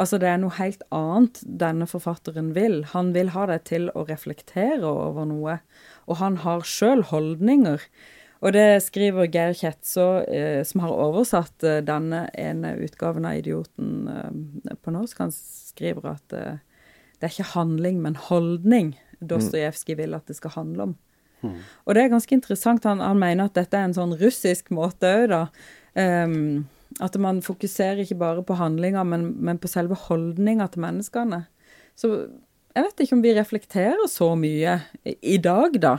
[0.00, 2.80] Altså det er noe helt annet denne forfatteren vil.
[2.94, 5.58] Han vil ha deg til å reflektere over noe,
[6.06, 7.82] og han har sjøl holdninger.
[8.42, 14.08] Og det skriver Geir Kjetso, eh, som har oversatt eh, denne ene utgaven av 'Idioten'
[14.10, 15.20] eh, på norsk.
[15.22, 16.58] Han skriver at eh,
[17.20, 20.94] det er ikke handling, men holdning Dostojevskij vil at det skal handle om.
[21.86, 22.84] Og det er ganske interessant.
[22.84, 25.42] Han, han mener at dette er en sånn russisk måte òg, da.
[25.94, 26.64] Um,
[27.02, 31.44] at man fokuserer ikke bare på handlinger, men, men på selve holdninga til menneskene.
[31.98, 32.12] Så
[32.72, 35.96] jeg vet ikke om vi reflekterer så mye i, i dag, da,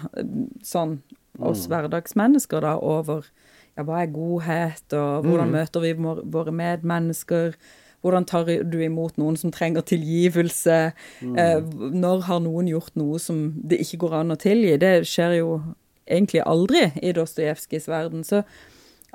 [0.65, 0.99] sånn
[1.39, 3.25] oss hverdagsmennesker, da, over
[3.73, 7.55] ja, hva er godhet, og hvordan møter vi våre medmennesker?
[8.03, 10.79] Hvordan tar du imot noen som trenger tilgivelse?
[11.23, 11.59] Eh,
[11.95, 14.75] når har noen gjort noe som det ikke går an å tilgi?
[14.77, 15.49] Det skjer jo
[16.03, 18.25] egentlig aldri i Dostojevskijs verden.
[18.27, 18.43] Så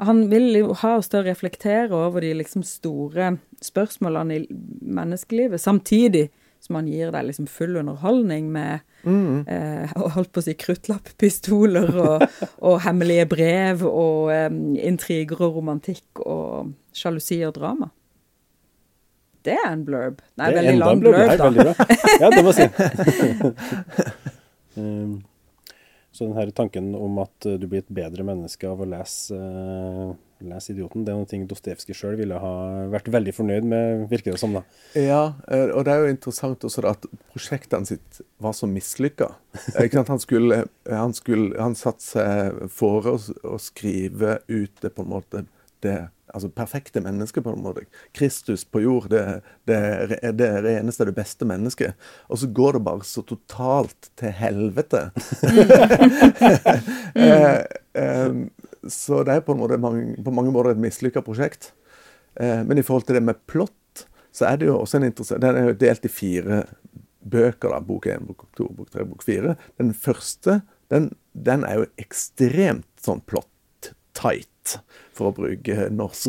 [0.01, 4.47] han vil jo ha oss til å reflektere over de liksom store spørsmålene i
[4.81, 6.29] menneskelivet, samtidig
[6.61, 12.27] som han gir deg liksom full underholdning med eh, holdt på å si kruttlapppistoler og,
[12.69, 14.51] og hemmelige brev og eh,
[14.89, 17.91] intriger og romantikk og sjalusi og drama.
[19.47, 20.19] Det er en blurb.
[20.37, 21.15] Nei, veldig lang blurb.
[21.15, 21.45] blurb, da.
[21.47, 21.75] veldig bra.
[22.21, 23.67] Ja, det må jeg si.
[24.83, 25.13] um,
[26.13, 30.11] så den her tanken om at du blir et bedre menneske av å lese, uh,
[30.47, 32.53] lese 'Idioten', det er noe ting Dostojevskij sjøl ville ha
[32.93, 34.55] vært veldig fornøyd med, virker det som.
[34.55, 34.63] da.
[34.95, 39.33] Ja, eh, og det er jo interessant også at prosjektene sitt var så mislykka.
[40.09, 45.45] Han, skulle, han, skulle, han satte seg for å, skrive ut det på en måte
[45.85, 47.87] det altså perfekte mennesket, på en måte.
[48.17, 49.79] Kristus på jord, det, det,
[50.23, 51.97] er det reneste, det beste mennesket.
[52.29, 55.09] Og så går det bare så totalt til helvete.
[57.25, 57.63] eh,
[58.03, 58.43] eh,
[58.93, 61.73] så det er på, måte på mange måter et mislykka prosjekt.
[62.41, 65.43] Eh, men i forhold til det med plott, så er det jo også en interessant
[65.43, 66.63] Den er jo delt i fire
[67.25, 67.73] bøker.
[67.73, 69.57] da, Bok én, bok to, bok tre, bok fire.
[69.81, 70.61] Den første
[70.93, 73.21] den, den er jo ekstremt sånn
[75.17, 76.29] for å bruke norsk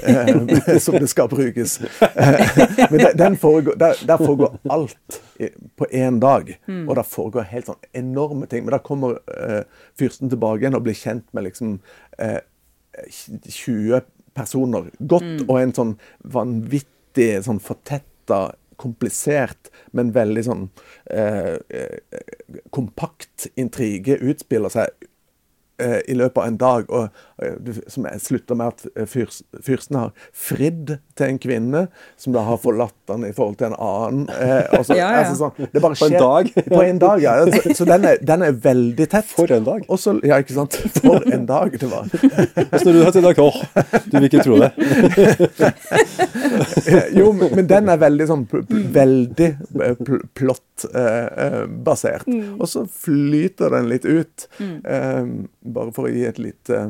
[0.00, 1.78] eh, som det skal brukes.
[2.10, 5.20] Eh, men foregår, der, der foregår alt
[5.76, 6.54] på én dag.
[6.68, 8.64] Og det foregår helt sånn enorme ting.
[8.66, 9.62] Men da kommer eh,
[9.98, 11.78] fyrsten tilbake igjen og blir kjent med liksom
[12.18, 12.40] eh,
[13.48, 14.00] 20
[14.36, 15.92] personer godt, og en sånn
[16.34, 20.62] vanvittig sånn fortetta, komplisert, men veldig sånn
[21.12, 21.58] eh,
[22.72, 25.08] kompakt intrige utspiller seg
[25.82, 27.20] eh, i løpet av en dag, og,
[27.90, 29.06] som er- slutter med at eh,
[29.64, 31.82] fyrsten har fridd til en kvinne,
[32.20, 34.26] som da har forlatt han i forhold til en annen.
[34.30, 35.20] Eh, og så- Ja, ja.
[35.24, 36.52] Altså, sånn, det bare På en dag.
[36.74, 37.34] På en dag, ja.
[37.46, 39.30] Så, så den, er, den er veldig tett.
[39.32, 39.84] For en dag.
[39.88, 40.76] Også, ja, ikke sant?
[41.00, 42.10] For en dag det var.
[42.70, 43.60] Hvis når du har til dag, åh,
[44.10, 44.70] du vil ikke tro det.
[47.16, 52.26] Jo, men, den er veldig sånn pl pl veldig eh, basert plottbasert.
[52.58, 54.46] Og så flyter den litt ut.
[54.60, 55.24] Eh,
[55.76, 56.82] bare for å gi et lite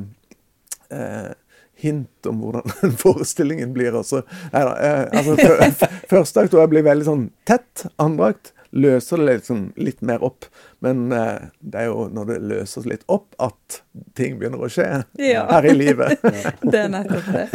[0.93, 1.33] eh,
[1.81, 3.95] hint om hvordan forestillingen blir.
[4.03, 4.23] Også.
[4.53, 4.79] Nei da.
[4.79, 7.87] Eh, altså, fø- første akt tror jeg blir veldig sånn tett.
[8.03, 10.45] Andre akt løser det liksom litt mer opp.
[10.85, 13.81] Men eh, det er jo når det løses litt opp, at
[14.15, 14.85] ting begynner å skje
[15.19, 15.43] Ja.
[15.57, 16.23] her i livet.
[16.71, 17.49] Det er nettopp det.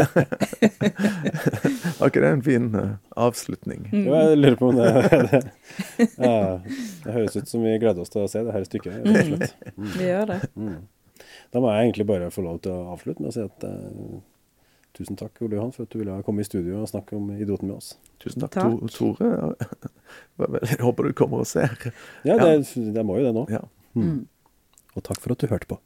[1.99, 3.85] Var ikke det en fin uh, avslutning?
[3.93, 4.03] Mm.
[4.09, 4.91] Jo, jeg lurer på om det,
[5.31, 5.41] det,
[6.19, 6.35] ja,
[7.05, 8.99] det høres ut som vi gleder oss til å se det her stykket.
[9.05, 9.15] Mm.
[9.31, 9.55] slett.
[9.95, 10.41] Vi gjør det.
[11.53, 14.19] Da må jeg egentlig bare få lov til å avslutte med å si at uh,
[14.95, 17.67] tusen takk, Ole Johan, for at du ville komme i studio og snakke om idioten
[17.69, 17.93] med oss.
[18.23, 18.77] Tusen takk, Takk.
[18.95, 19.55] To- Tore.
[20.71, 21.75] Jeg håper du kommer og ser.
[22.27, 22.55] Ja, det,
[22.95, 23.45] det må jo det nå.
[23.51, 23.63] Ja.
[24.95, 25.79] Og takk for at du hørte på.